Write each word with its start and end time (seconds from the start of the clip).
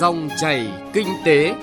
Dòng 0.00 0.28
chảy 0.40 0.68
kinh 0.92 1.08
tế. 1.24 1.54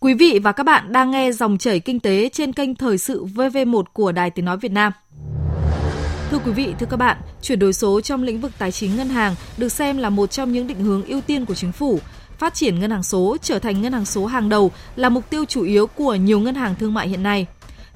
Quý 0.00 0.14
vị 0.14 0.38
và 0.42 0.52
các 0.52 0.64
bạn 0.64 0.92
đang 0.92 1.10
nghe 1.10 1.32
dòng 1.32 1.58
chảy 1.58 1.80
kinh 1.80 2.00
tế 2.00 2.28
trên 2.32 2.52
kênh 2.52 2.74
Thời 2.74 2.98
sự 2.98 3.24
VV1 3.24 3.82
của 3.92 4.12
Đài 4.12 4.30
Tiếng 4.30 4.44
Nói 4.44 4.56
Việt 4.56 4.72
Nam. 4.72 4.92
Thưa 6.30 6.38
quý 6.38 6.52
vị, 6.52 6.74
thưa 6.78 6.86
các 6.90 6.96
bạn, 6.96 7.16
chuyển 7.42 7.58
đổi 7.58 7.72
số 7.72 8.00
trong 8.00 8.22
lĩnh 8.22 8.40
vực 8.40 8.52
tài 8.58 8.72
chính 8.72 8.96
ngân 8.96 9.08
hàng 9.08 9.34
được 9.56 9.68
xem 9.68 9.98
là 9.98 10.10
một 10.10 10.30
trong 10.30 10.52
những 10.52 10.66
định 10.66 10.80
hướng 10.80 11.04
ưu 11.04 11.20
tiên 11.20 11.46
của 11.46 11.54
chính 11.54 11.72
phủ. 11.72 12.00
Phát 12.38 12.54
triển 12.54 12.80
ngân 12.80 12.90
hàng 12.90 13.02
số 13.02 13.36
trở 13.42 13.58
thành 13.58 13.82
ngân 13.82 13.92
hàng 13.92 14.04
số 14.04 14.26
hàng 14.26 14.48
đầu 14.48 14.70
là 14.96 15.08
mục 15.08 15.30
tiêu 15.30 15.44
chủ 15.44 15.62
yếu 15.62 15.86
của 15.86 16.14
nhiều 16.14 16.40
ngân 16.40 16.54
hàng 16.54 16.74
thương 16.78 16.94
mại 16.94 17.08
hiện 17.08 17.22
nay. 17.22 17.46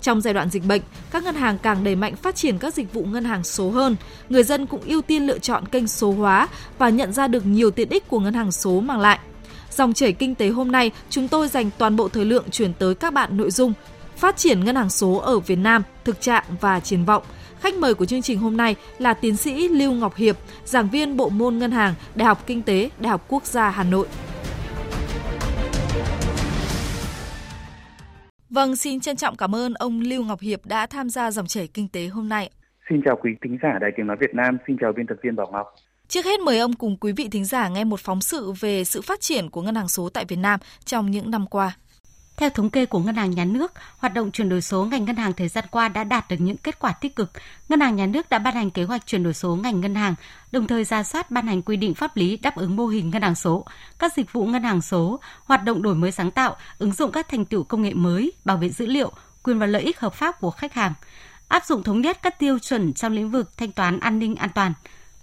Trong 0.05 0.21
giai 0.21 0.35
đoạn 0.35 0.49
dịch 0.49 0.67
bệnh, 0.67 0.83
các 1.11 1.25
ngân 1.25 1.35
hàng 1.35 1.59
càng 1.59 1.85
đẩy 1.85 1.97
mạnh 1.97 2.17
phát 2.17 2.37
triển 2.37 2.59
các 2.59 2.75
dịch 2.75 2.93
vụ 2.93 3.05
ngân 3.05 3.25
hàng 3.25 3.45
số 3.45 3.71
hơn, 3.71 3.97
người 4.29 4.43
dân 4.43 4.67
cũng 4.67 4.81
ưu 4.87 5.03
tiên 5.03 5.27
lựa 5.27 5.39
chọn 5.39 5.69
kênh 5.69 5.89
số 5.89 6.13
hóa 6.13 6.49
và 6.79 6.89
nhận 6.89 7.13
ra 7.13 7.29
được 7.29 7.47
nhiều 7.47 7.71
tiện 7.71 7.89
ích 7.89 8.09
của 8.09 8.21
ngân 8.21 8.35
hàng 8.35 8.53
số 8.53 8.81
mang 8.81 9.01
lại. 9.01 9.19
Dòng 9.71 9.93
chảy 9.93 10.13
kinh 10.13 10.35
tế 10.35 10.49
hôm 10.49 10.73
nay, 10.73 10.91
chúng 11.11 11.29
tôi 11.29 11.49
dành 11.49 11.71
toàn 11.79 11.97
bộ 11.97 12.09
thời 12.09 12.25
lượng 12.25 12.45
chuyển 12.51 12.73
tới 12.73 12.95
các 12.95 13.15
bạn 13.15 13.37
nội 13.37 13.51
dung 13.51 13.73
Phát 14.17 14.37
triển 14.37 14.65
ngân 14.65 14.77
hàng 14.77 14.91
số 14.91 15.15
ở 15.17 15.39
Việt 15.39 15.59
Nam, 15.59 15.83
thực 16.05 16.21
trạng 16.21 16.45
và 16.61 16.81
triển 16.81 17.05
vọng. 17.05 17.23
Khách 17.61 17.75
mời 17.75 17.95
của 17.95 18.07
chương 18.07 18.23
trình 18.23 18.39
hôm 18.39 18.57
nay 18.57 18.77
là 18.99 19.15
tiến 19.15 19.37
sĩ 19.37 19.69
Lưu 19.69 19.93
Ngọc 19.93 20.17
Hiệp, 20.17 20.37
giảng 20.65 20.89
viên 20.89 21.17
bộ 21.17 21.29
môn 21.29 21.59
ngân 21.59 21.71
hàng, 21.71 21.95
Đại 22.15 22.27
học 22.27 22.43
Kinh 22.47 22.63
tế, 22.63 22.91
Đại 22.99 23.11
học 23.11 23.25
Quốc 23.29 23.47
gia 23.47 23.71
Hà 23.71 23.83
Nội. 23.83 24.07
Vâng, 28.55 28.77
xin 28.77 29.01
trân 29.01 29.17
trọng 29.17 29.37
cảm 29.37 29.55
ơn 29.55 29.75
ông 29.75 30.01
Lưu 30.01 30.25
Ngọc 30.25 30.41
Hiệp 30.41 30.67
đã 30.67 30.87
tham 30.87 31.11
gia 31.11 31.31
dòng 31.31 31.47
chảy 31.47 31.67
kinh 31.67 31.89
tế 31.89 32.07
hôm 32.07 32.29
nay. 32.29 32.51
Xin 32.89 33.01
chào 33.05 33.17
quý 33.23 33.31
thính 33.45 33.59
giả 33.63 33.79
Đài 33.81 33.91
Tiếng 33.97 34.07
Nói 34.07 34.17
Việt 34.21 34.35
Nam, 34.35 34.59
xin 34.67 34.77
chào 34.81 34.93
biên 34.97 35.07
tập 35.07 35.15
viên 35.23 35.37
Bảo 35.37 35.49
Ngọc. 35.53 35.67
Trước 36.09 36.25
hết 36.25 36.41
mời 36.41 36.59
ông 36.59 36.73
cùng 36.73 36.97
quý 36.97 37.13
vị 37.13 37.29
thính 37.33 37.45
giả 37.45 37.69
nghe 37.69 37.85
một 37.85 38.01
phóng 38.01 38.21
sự 38.21 38.53
về 38.61 38.85
sự 38.85 39.03
phát 39.03 39.21
triển 39.21 39.51
của 39.51 39.63
ngân 39.63 39.75
hàng 39.75 39.89
số 39.89 40.09
tại 40.09 40.25
Việt 40.29 40.37
Nam 40.37 40.61
trong 40.85 41.11
những 41.11 41.31
năm 41.31 41.47
qua. 41.47 41.77
Theo 42.37 42.51
thống 42.51 42.71
kê 42.71 42.87
của 42.87 42.99
Ngân 42.99 43.17
hàng 43.17 43.31
Nhà 43.31 43.45
nước, 43.45 43.73
hoạt 43.99 44.15
động 44.15 44.31
chuyển 44.31 44.49
đổi 44.49 44.61
số 44.63 44.85
ngành 44.85 45.05
ngân 45.05 45.17
hàng 45.17 45.33
thời 45.33 45.49
gian 45.49 45.65
qua 45.71 45.89
đã 45.89 46.05
đạt 46.05 46.29
được 46.29 46.37
những 46.39 46.57
kết 46.57 46.79
quả 46.79 46.93
tích 46.93 47.17
cực. 47.17 47.31
Ngân 47.69 47.81
hàng 47.81 47.97
Nhà 47.97 48.07
nước 48.07 48.31
đã 48.31 48.39
ban 48.39 48.55
hành 48.55 48.71
kế 48.71 48.85
hoạch 48.85 49.07
chuyển 49.07 49.23
đổi 49.23 49.35
số 49.35 49.57
ngành 49.57 49.81
ngân 49.81 49.95
hàng, 49.95 50.15
đồng 50.53 50.67
thời 50.67 50.85
ra 50.85 51.03
soát 51.03 51.31
ban 51.31 51.47
hành 51.47 51.63
quy 51.63 51.77
định 51.77 51.95
pháp 51.95 52.17
lý 52.17 52.37
đáp 52.37 52.57
ứng 52.57 52.77
mô 52.77 52.87
hình 52.87 53.11
ngân 53.11 53.23
hàng 53.23 53.35
số, 53.35 53.65
các 53.99 54.13
dịch 54.17 54.33
vụ 54.33 54.47
ngân 54.47 54.63
hàng 54.63 54.83
số, 54.83 55.21
hoạt 55.45 55.65
động 55.65 55.83
đổi 55.83 55.95
mới 55.95 56.13
sáng 56.13 56.31
tạo, 56.31 56.57
ứng 56.79 56.93
dụng 56.93 57.13
các 57.13 57.29
thành 57.29 57.45
tựu 57.45 57.65
công 57.65 57.83
nghệ 57.83 57.95
mới, 57.95 58.33
bảo 58.45 58.57
vệ 58.57 58.69
dữ 58.69 58.87
liệu, 58.87 59.13
quyền 59.43 59.59
và 59.59 59.67
lợi 59.67 59.83
ích 59.83 60.01
hợp 60.01 60.15
pháp 60.15 60.41
của 60.41 60.51
khách 60.51 60.75
hàng, 60.75 60.93
áp 61.49 61.65
dụng 61.67 61.83
thống 61.83 62.01
nhất 62.01 62.19
các 62.23 62.39
tiêu 62.39 62.59
chuẩn 62.59 62.93
trong 62.93 63.13
lĩnh 63.13 63.31
vực 63.31 63.57
thanh 63.57 63.73
toán 63.73 64.01
an 64.01 64.19
ninh 64.19 64.37
an 64.37 64.51
toàn. 64.55 64.73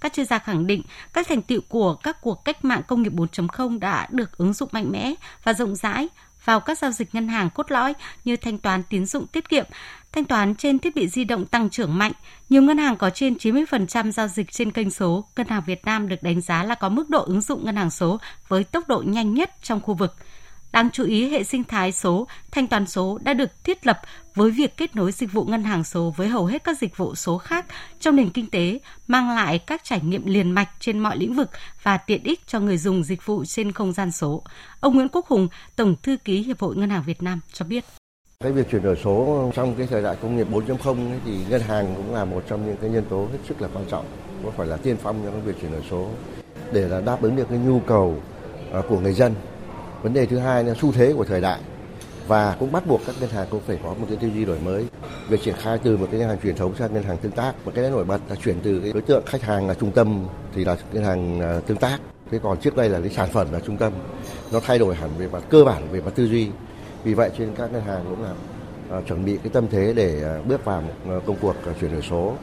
Các 0.01 0.13
chuyên 0.13 0.25
gia 0.25 0.39
khẳng 0.39 0.67
định 0.67 0.81
các 1.13 1.27
thành 1.27 1.41
tựu 1.41 1.61
của 1.69 1.93
các 1.93 2.21
cuộc 2.21 2.45
cách 2.45 2.65
mạng 2.65 2.81
công 2.87 3.03
nghiệp 3.03 3.13
4.0 3.13 3.79
đã 3.79 4.07
được 4.11 4.37
ứng 4.37 4.53
dụng 4.53 4.69
mạnh 4.71 4.91
mẽ 4.91 5.13
và 5.43 5.53
rộng 5.53 5.75
rãi 5.75 6.09
vào 6.45 6.59
các 6.59 6.77
giao 6.77 6.91
dịch 6.91 7.15
ngân 7.15 7.27
hàng 7.27 7.49
cốt 7.49 7.71
lõi 7.71 7.93
như 8.25 8.37
thanh 8.37 8.57
toán 8.57 8.83
tín 8.83 9.05
dụng 9.05 9.27
tiết 9.27 9.49
kiệm, 9.49 9.65
thanh 10.11 10.25
toán 10.25 10.55
trên 10.55 10.79
thiết 10.79 10.95
bị 10.95 11.07
di 11.07 11.23
động 11.23 11.45
tăng 11.45 11.69
trưởng 11.69 11.97
mạnh. 11.97 12.11
Nhiều 12.49 12.61
ngân 12.61 12.77
hàng 12.77 12.97
có 12.97 13.09
trên 13.09 13.33
90% 13.33 14.11
giao 14.11 14.27
dịch 14.27 14.51
trên 14.51 14.71
kênh 14.71 14.89
số. 14.89 15.25
Ngân 15.35 15.47
hàng 15.47 15.63
Việt 15.65 15.85
Nam 15.85 16.07
được 16.07 16.23
đánh 16.23 16.41
giá 16.41 16.63
là 16.63 16.75
có 16.75 16.89
mức 16.89 17.09
độ 17.09 17.23
ứng 17.23 17.41
dụng 17.41 17.65
ngân 17.65 17.75
hàng 17.75 17.89
số 17.89 18.19
với 18.47 18.63
tốc 18.63 18.87
độ 18.87 19.03
nhanh 19.05 19.33
nhất 19.33 19.51
trong 19.61 19.81
khu 19.81 19.93
vực. 19.93 20.15
Đáng 20.71 20.89
chú 20.93 21.03
ý, 21.03 21.29
hệ 21.29 21.43
sinh 21.43 21.63
thái 21.63 21.91
số, 21.91 22.27
thanh 22.51 22.67
toán 22.67 22.87
số 22.87 23.19
đã 23.23 23.33
được 23.33 23.63
thiết 23.63 23.87
lập 23.87 24.01
với 24.35 24.51
việc 24.51 24.77
kết 24.77 24.95
nối 24.95 25.11
dịch 25.11 25.31
vụ 25.31 25.45
ngân 25.45 25.63
hàng 25.63 25.83
số 25.83 26.13
với 26.17 26.27
hầu 26.27 26.45
hết 26.45 26.63
các 26.63 26.77
dịch 26.77 26.97
vụ 26.97 27.15
số 27.15 27.37
khác 27.37 27.65
trong 27.99 28.15
nền 28.15 28.29
kinh 28.29 28.49
tế, 28.49 28.79
mang 29.07 29.29
lại 29.29 29.59
các 29.59 29.81
trải 29.83 30.01
nghiệm 30.03 30.25
liền 30.25 30.51
mạch 30.51 30.69
trên 30.79 30.99
mọi 30.99 31.17
lĩnh 31.17 31.33
vực 31.33 31.49
và 31.83 31.97
tiện 31.97 32.23
ích 32.23 32.39
cho 32.47 32.59
người 32.59 32.77
dùng 32.77 33.03
dịch 33.03 33.25
vụ 33.25 33.45
trên 33.45 33.71
không 33.71 33.91
gian 33.91 34.11
số. 34.11 34.43
Ông 34.79 34.95
Nguyễn 34.95 35.09
Quốc 35.09 35.27
Hùng, 35.27 35.47
Tổng 35.75 35.95
Thư 36.03 36.17
ký 36.25 36.43
Hiệp 36.43 36.59
hội 36.59 36.75
Ngân 36.75 36.89
hàng 36.89 37.03
Việt 37.05 37.23
Nam 37.23 37.39
cho 37.53 37.65
biết. 37.65 37.85
Cái 38.43 38.51
việc 38.51 38.71
chuyển 38.71 38.83
đổi 38.83 38.95
số 39.03 39.51
trong 39.55 39.75
cái 39.75 39.87
thời 39.87 40.03
đại 40.03 40.15
công 40.21 40.37
nghiệp 40.37 40.47
4.0 40.51 40.97
thì 41.25 41.31
ngân 41.49 41.61
hàng 41.61 41.93
cũng 41.95 42.15
là 42.15 42.25
một 42.25 42.43
trong 42.49 42.65
những 42.65 42.77
cái 42.81 42.89
nhân 42.89 43.03
tố 43.09 43.27
hết 43.31 43.37
sức 43.47 43.61
là 43.61 43.67
quan 43.73 43.85
trọng, 43.89 44.05
có 44.45 44.51
phải 44.57 44.67
là 44.67 44.77
tiên 44.77 44.97
phong 45.03 45.21
trong 45.25 45.33
cái 45.33 45.41
việc 45.41 45.61
chuyển 45.61 45.71
đổi 45.71 45.83
số 45.89 46.09
để 46.73 46.87
là 46.87 47.01
đáp 47.01 47.21
ứng 47.21 47.35
được 47.35 47.49
cái 47.49 47.57
nhu 47.57 47.79
cầu 47.79 48.21
à, 48.73 48.81
của 48.89 48.99
người 48.99 49.13
dân 49.13 49.35
vấn 50.01 50.13
đề 50.13 50.25
thứ 50.25 50.37
hai 50.37 50.63
là 50.63 50.73
xu 50.81 50.91
thế 50.91 51.13
của 51.17 51.23
thời 51.23 51.41
đại. 51.41 51.59
Và 52.27 52.55
cũng 52.59 52.71
bắt 52.71 52.87
buộc 52.87 53.01
các 53.07 53.15
ngân 53.19 53.29
hàng 53.29 53.47
cũng 53.49 53.61
phải 53.67 53.79
có 53.83 53.89
một 53.89 54.05
cái 54.09 54.17
tư 54.21 54.27
duy 54.27 54.45
đổi 54.45 54.59
mới. 54.59 54.85
Việc 55.29 55.41
triển 55.43 55.55
khai 55.57 55.77
từ 55.83 55.97
một 55.97 56.07
cái 56.11 56.19
ngân 56.19 56.29
hàng 56.29 56.37
truyền 56.43 56.55
thống 56.55 56.75
sang 56.75 56.93
ngân 56.93 57.03
hàng 57.03 57.17
tương 57.17 57.31
tác. 57.31 57.53
Một 57.65 57.71
cái 57.75 57.89
nổi 57.89 58.05
bật 58.05 58.21
là 58.29 58.35
chuyển 58.35 58.59
từ 58.63 58.79
cái 58.79 58.93
đối 58.93 59.01
tượng 59.01 59.23
khách 59.25 59.41
hàng 59.41 59.67
là 59.67 59.73
trung 59.73 59.91
tâm 59.91 60.25
thì 60.55 60.65
là 60.65 60.77
ngân 60.93 61.03
hàng 61.03 61.41
à, 61.41 61.59
tương 61.67 61.77
tác. 61.77 61.99
Thế 62.31 62.39
còn 62.43 62.57
trước 62.57 62.75
đây 62.75 62.89
là 62.89 62.99
cái 62.99 63.09
sản 63.09 63.29
phẩm 63.29 63.47
là 63.51 63.59
trung 63.59 63.77
tâm. 63.77 63.93
Nó 64.51 64.59
thay 64.59 64.79
đổi 64.79 64.95
hẳn 64.95 65.09
về 65.17 65.27
mặt 65.27 65.43
cơ 65.49 65.63
bản, 65.63 65.87
về 65.91 66.01
mặt 66.01 66.11
tư 66.15 66.27
duy. 66.27 66.49
Vì 67.03 67.13
vậy 67.13 67.31
trên 67.37 67.55
các 67.55 67.73
ngân 67.73 67.81
hàng 67.81 68.05
cũng 68.09 68.23
là 68.23 68.33
à, 68.91 69.01
chuẩn 69.07 69.25
bị 69.25 69.37
cái 69.37 69.49
tâm 69.53 69.67
thế 69.71 69.93
để 69.95 70.23
à, 70.23 70.41
bước 70.47 70.65
vào 70.65 70.81
một 70.81 71.19
công 71.25 71.37
cuộc 71.41 71.55
chuyển 71.79 71.91
đổi 71.91 72.01
số. 72.09 72.35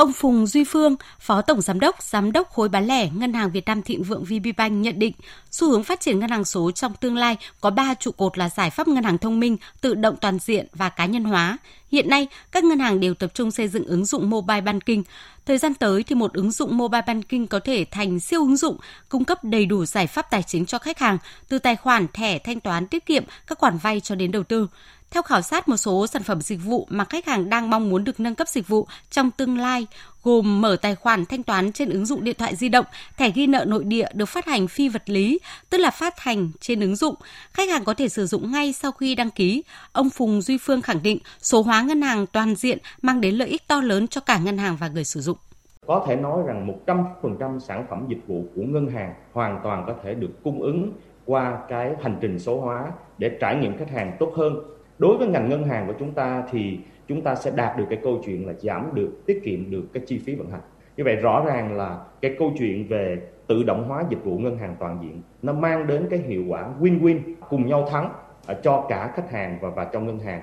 Ông 0.00 0.12
Phùng 0.12 0.46
Duy 0.46 0.64
Phương, 0.64 0.96
Phó 1.18 1.42
Tổng 1.42 1.60
Giám 1.60 1.80
đốc, 1.80 2.02
Giám 2.02 2.32
đốc 2.32 2.50
khối 2.50 2.68
bán 2.68 2.86
lẻ 2.86 3.10
Ngân 3.10 3.32
hàng 3.32 3.50
Việt 3.50 3.66
Nam 3.66 3.82
Thịnh 3.82 4.02
Vượng 4.02 4.24
VPBank 4.24 4.72
nhận 4.72 4.98
định, 4.98 5.12
xu 5.50 5.70
hướng 5.70 5.84
phát 5.84 6.00
triển 6.00 6.18
ngân 6.18 6.30
hàng 6.30 6.44
số 6.44 6.70
trong 6.70 6.94
tương 6.94 7.16
lai 7.16 7.36
có 7.60 7.70
3 7.70 7.94
trụ 7.94 8.10
cột 8.10 8.38
là 8.38 8.48
giải 8.48 8.70
pháp 8.70 8.88
ngân 8.88 9.04
hàng 9.04 9.18
thông 9.18 9.40
minh, 9.40 9.56
tự 9.80 9.94
động 9.94 10.16
toàn 10.20 10.38
diện 10.38 10.66
và 10.72 10.88
cá 10.88 11.06
nhân 11.06 11.24
hóa. 11.24 11.58
Hiện 11.92 12.08
nay, 12.08 12.26
các 12.52 12.64
ngân 12.64 12.78
hàng 12.78 13.00
đều 13.00 13.14
tập 13.14 13.30
trung 13.34 13.50
xây 13.50 13.68
dựng 13.68 13.86
ứng 13.86 14.04
dụng 14.04 14.30
mobile 14.30 14.60
banking. 14.60 15.02
Thời 15.46 15.58
gian 15.58 15.74
tới 15.74 16.02
thì 16.02 16.14
một 16.14 16.32
ứng 16.32 16.50
dụng 16.50 16.76
mobile 16.76 17.02
banking 17.06 17.46
có 17.46 17.60
thể 17.60 17.86
thành 17.90 18.20
siêu 18.20 18.40
ứng 18.40 18.56
dụng, 18.56 18.76
cung 19.08 19.24
cấp 19.24 19.44
đầy 19.44 19.66
đủ 19.66 19.84
giải 19.84 20.06
pháp 20.06 20.30
tài 20.30 20.42
chính 20.42 20.66
cho 20.66 20.78
khách 20.78 20.98
hàng, 20.98 21.18
từ 21.48 21.58
tài 21.58 21.76
khoản, 21.76 22.06
thẻ, 22.12 22.38
thanh 22.38 22.60
toán, 22.60 22.86
tiết 22.86 23.06
kiệm, 23.06 23.24
các 23.46 23.58
khoản 23.58 23.78
vay 23.78 24.00
cho 24.00 24.14
đến 24.14 24.32
đầu 24.32 24.42
tư. 24.42 24.68
Theo 25.10 25.22
khảo 25.22 25.42
sát 25.42 25.68
một 25.68 25.76
số 25.76 26.06
sản 26.06 26.22
phẩm 26.22 26.40
dịch 26.40 26.58
vụ 26.64 26.86
mà 26.90 27.04
khách 27.04 27.26
hàng 27.26 27.50
đang 27.50 27.70
mong 27.70 27.90
muốn 27.90 28.04
được 28.04 28.20
nâng 28.20 28.34
cấp 28.34 28.48
dịch 28.48 28.68
vụ 28.68 28.86
trong 29.10 29.30
tương 29.30 29.58
lai, 29.58 29.86
gồm 30.22 30.60
mở 30.60 30.76
tài 30.82 30.94
khoản 30.94 31.24
thanh 31.26 31.42
toán 31.42 31.72
trên 31.72 31.90
ứng 31.90 32.06
dụng 32.06 32.24
điện 32.24 32.36
thoại 32.38 32.56
di 32.56 32.68
động, 32.68 32.86
thẻ 33.16 33.30
ghi 33.30 33.46
nợ 33.46 33.64
nội 33.68 33.84
địa 33.84 34.06
được 34.14 34.26
phát 34.26 34.46
hành 34.46 34.68
phi 34.68 34.88
vật 34.88 35.02
lý, 35.06 35.38
tức 35.70 35.78
là 35.78 35.90
phát 35.90 36.20
hành 36.20 36.50
trên 36.60 36.80
ứng 36.80 36.96
dụng. 36.96 37.14
Khách 37.52 37.68
hàng 37.68 37.84
có 37.84 37.94
thể 37.94 38.08
sử 38.08 38.26
dụng 38.26 38.52
ngay 38.52 38.72
sau 38.72 38.92
khi 38.92 39.14
đăng 39.14 39.30
ký. 39.30 39.62
Ông 39.92 40.10
Phùng 40.10 40.42
Duy 40.42 40.58
Phương 40.58 40.82
khẳng 40.82 41.02
định 41.02 41.18
số 41.40 41.62
hóa 41.62 41.82
ngân 41.82 42.02
hàng 42.02 42.26
toàn 42.26 42.54
diện 42.54 42.78
mang 43.02 43.20
đến 43.20 43.34
lợi 43.34 43.48
ích 43.48 43.68
to 43.68 43.80
lớn 43.80 44.08
cho 44.08 44.20
cả 44.20 44.38
ngân 44.38 44.58
hàng 44.58 44.76
và 44.80 44.88
người 44.88 45.04
sử 45.04 45.20
dụng. 45.20 45.38
Có 45.86 46.04
thể 46.08 46.16
nói 46.16 46.42
rằng 46.46 46.68
100% 46.86 47.58
sản 47.58 47.86
phẩm 47.90 48.06
dịch 48.08 48.26
vụ 48.26 48.44
của 48.56 48.62
ngân 48.62 48.88
hàng 48.88 49.14
hoàn 49.32 49.60
toàn 49.62 49.84
có 49.86 49.94
thể 50.04 50.14
được 50.14 50.42
cung 50.44 50.62
ứng 50.62 50.92
qua 51.26 51.58
cái 51.68 51.90
hành 52.02 52.18
trình 52.20 52.38
số 52.38 52.60
hóa 52.60 52.92
để 53.18 53.38
trải 53.40 53.56
nghiệm 53.56 53.78
khách 53.78 53.90
hàng 53.90 54.16
tốt 54.18 54.32
hơn 54.36 54.56
đối 55.00 55.16
với 55.16 55.28
ngành 55.28 55.48
ngân 55.48 55.64
hàng 55.64 55.86
của 55.86 55.94
chúng 55.98 56.12
ta 56.12 56.42
thì 56.50 56.78
chúng 57.08 57.22
ta 57.22 57.34
sẽ 57.34 57.50
đạt 57.50 57.78
được 57.78 57.84
cái 57.90 57.98
câu 58.02 58.22
chuyện 58.26 58.46
là 58.46 58.52
giảm 58.52 58.90
được 58.94 59.22
tiết 59.26 59.40
kiệm 59.44 59.70
được 59.70 59.82
cái 59.92 60.02
chi 60.06 60.20
phí 60.26 60.34
vận 60.34 60.50
hành 60.50 60.60
như 60.96 61.04
vậy 61.04 61.16
rõ 61.16 61.44
ràng 61.46 61.76
là 61.76 61.98
cái 62.20 62.36
câu 62.38 62.52
chuyện 62.58 62.88
về 62.88 63.18
tự 63.46 63.62
động 63.62 63.88
hóa 63.88 64.04
dịch 64.10 64.24
vụ 64.24 64.38
ngân 64.38 64.58
hàng 64.58 64.76
toàn 64.80 64.98
diện 65.02 65.22
nó 65.42 65.52
mang 65.52 65.86
đến 65.86 66.06
cái 66.10 66.18
hiệu 66.18 66.44
quả 66.48 66.68
win-win 66.80 67.20
cùng 67.50 67.66
nhau 67.66 67.88
thắng 67.90 68.12
à, 68.46 68.54
cho 68.62 68.86
cả 68.88 69.12
khách 69.16 69.30
hàng 69.32 69.58
và 69.62 69.68
và 69.76 69.84
cho 69.84 70.00
ngân 70.00 70.18
hàng 70.18 70.42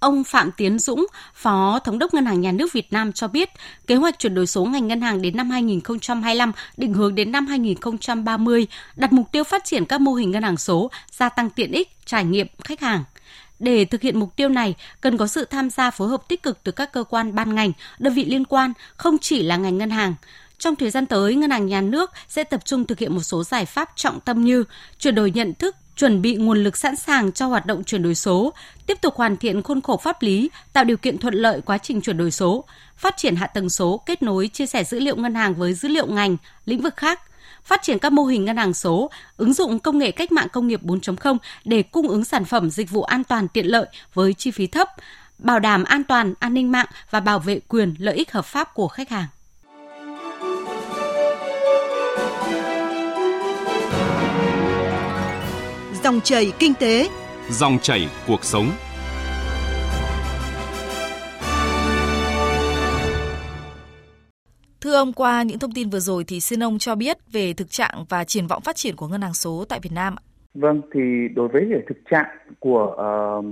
Ông 0.00 0.24
Phạm 0.24 0.50
Tiến 0.56 0.78
Dũng, 0.78 1.06
Phó 1.34 1.78
Thống 1.84 1.98
đốc 1.98 2.14
Ngân 2.14 2.26
hàng 2.26 2.40
Nhà 2.40 2.52
nước 2.52 2.72
Việt 2.72 2.92
Nam 2.92 3.12
cho 3.12 3.28
biết, 3.28 3.48
kế 3.86 3.94
hoạch 3.94 4.18
chuyển 4.18 4.34
đổi 4.34 4.46
số 4.46 4.64
ngành 4.64 4.88
ngân 4.88 5.00
hàng 5.00 5.22
đến 5.22 5.36
năm 5.36 5.50
2025, 5.50 6.52
định 6.76 6.94
hướng 6.94 7.14
đến 7.14 7.32
năm 7.32 7.46
2030, 7.46 8.66
đặt 8.96 9.12
mục 9.12 9.26
tiêu 9.32 9.44
phát 9.44 9.64
triển 9.64 9.84
các 9.84 10.00
mô 10.00 10.12
hình 10.12 10.30
ngân 10.30 10.42
hàng 10.42 10.56
số, 10.56 10.90
gia 11.10 11.28
tăng 11.28 11.50
tiện 11.50 11.72
ích, 11.72 11.88
trải 12.04 12.24
nghiệm 12.24 12.46
khách 12.64 12.80
hàng. 12.80 13.04
Để 13.58 13.84
thực 13.84 14.02
hiện 14.02 14.18
mục 14.20 14.36
tiêu 14.36 14.48
này, 14.48 14.74
cần 15.00 15.16
có 15.16 15.26
sự 15.26 15.44
tham 15.44 15.70
gia 15.70 15.90
phối 15.90 16.08
hợp 16.08 16.28
tích 16.28 16.42
cực 16.42 16.58
từ 16.62 16.72
các 16.72 16.92
cơ 16.92 17.04
quan 17.04 17.34
ban 17.34 17.54
ngành, 17.54 17.72
đơn 17.98 18.14
vị 18.14 18.24
liên 18.24 18.44
quan, 18.44 18.72
không 18.96 19.18
chỉ 19.18 19.42
là 19.42 19.56
ngành 19.56 19.78
ngân 19.78 19.90
hàng. 19.90 20.14
Trong 20.58 20.76
thời 20.76 20.90
gian 20.90 21.06
tới, 21.06 21.34
Ngân 21.34 21.50
hàng 21.50 21.66
Nhà 21.66 21.80
nước 21.80 22.10
sẽ 22.28 22.44
tập 22.44 22.60
trung 22.64 22.86
thực 22.86 22.98
hiện 22.98 23.14
một 23.14 23.22
số 23.22 23.44
giải 23.44 23.66
pháp 23.66 23.90
trọng 23.96 24.20
tâm 24.20 24.44
như 24.44 24.64
chuyển 24.98 25.14
đổi 25.14 25.30
nhận 25.30 25.54
thức, 25.54 25.76
chuẩn 25.96 26.22
bị 26.22 26.36
nguồn 26.36 26.64
lực 26.64 26.76
sẵn 26.76 26.96
sàng 26.96 27.32
cho 27.32 27.46
hoạt 27.46 27.66
động 27.66 27.84
chuyển 27.84 28.02
đổi 28.02 28.14
số, 28.14 28.52
tiếp 28.86 28.98
tục 29.00 29.14
hoàn 29.14 29.36
thiện 29.36 29.62
khuôn 29.62 29.80
khổ 29.80 29.96
pháp 29.96 30.22
lý, 30.22 30.50
tạo 30.72 30.84
điều 30.84 30.96
kiện 30.96 31.18
thuận 31.18 31.34
lợi 31.34 31.60
quá 31.60 31.78
trình 31.78 32.00
chuyển 32.00 32.16
đổi 32.16 32.30
số, 32.30 32.64
phát 32.96 33.16
triển 33.16 33.36
hạ 33.36 33.46
tầng 33.46 33.70
số, 33.70 34.00
kết 34.06 34.22
nối 34.22 34.48
chia 34.48 34.66
sẻ 34.66 34.84
dữ 34.84 35.00
liệu 35.00 35.16
ngân 35.16 35.34
hàng 35.34 35.54
với 35.54 35.74
dữ 35.74 35.88
liệu 35.88 36.06
ngành, 36.06 36.36
lĩnh 36.66 36.82
vực 36.82 36.96
khác– 36.96 37.20
phát 37.64 37.82
triển 37.82 37.98
các 37.98 38.12
mô 38.12 38.24
hình 38.24 38.44
ngân 38.44 38.56
hàng 38.56 38.74
số, 38.74 39.10
ứng 39.36 39.52
dụng 39.52 39.78
công 39.78 39.98
nghệ 39.98 40.10
cách 40.10 40.32
mạng 40.32 40.48
công 40.52 40.68
nghiệp 40.68 40.82
4.0 40.82 41.36
để 41.64 41.82
cung 41.82 42.08
ứng 42.08 42.24
sản 42.24 42.44
phẩm 42.44 42.70
dịch 42.70 42.90
vụ 42.90 43.02
an 43.02 43.24
toàn 43.24 43.48
tiện 43.48 43.66
lợi 43.66 43.86
với 44.14 44.34
chi 44.34 44.50
phí 44.50 44.66
thấp, 44.66 44.88
bảo 45.38 45.58
đảm 45.58 45.84
an 45.84 46.04
toàn, 46.04 46.34
an 46.38 46.54
ninh 46.54 46.72
mạng 46.72 46.86
và 47.10 47.20
bảo 47.20 47.38
vệ 47.38 47.60
quyền 47.68 47.94
lợi 47.98 48.14
ích 48.14 48.32
hợp 48.32 48.44
pháp 48.44 48.74
của 48.74 48.88
khách 48.88 49.10
hàng. 49.10 49.26
Dòng 56.04 56.20
chảy 56.20 56.52
kinh 56.58 56.74
tế, 56.74 57.08
dòng 57.50 57.78
chảy 57.82 58.08
cuộc 58.26 58.44
sống. 58.44 58.70
Thưa 64.94 64.98
ông, 64.98 65.12
qua 65.12 65.42
những 65.42 65.58
thông 65.58 65.72
tin 65.72 65.90
vừa 65.90 65.98
rồi 65.98 66.24
thì 66.24 66.40
xin 66.40 66.62
ông 66.62 66.78
cho 66.78 66.94
biết 66.94 67.16
về 67.32 67.52
thực 67.52 67.70
trạng 67.70 68.04
và 68.08 68.24
triển 68.24 68.46
vọng 68.46 68.62
phát 68.64 68.76
triển 68.76 68.96
của 68.96 69.08
ngân 69.08 69.20
hàng 69.20 69.34
số 69.34 69.64
tại 69.68 69.80
Việt 69.82 69.92
Nam. 69.92 70.14
Vâng, 70.54 70.82
thì 70.94 71.00
đối 71.34 71.48
với 71.48 71.62
thực 71.88 71.98
trạng 72.10 72.26
của 72.58 72.84
uh, 72.92 73.44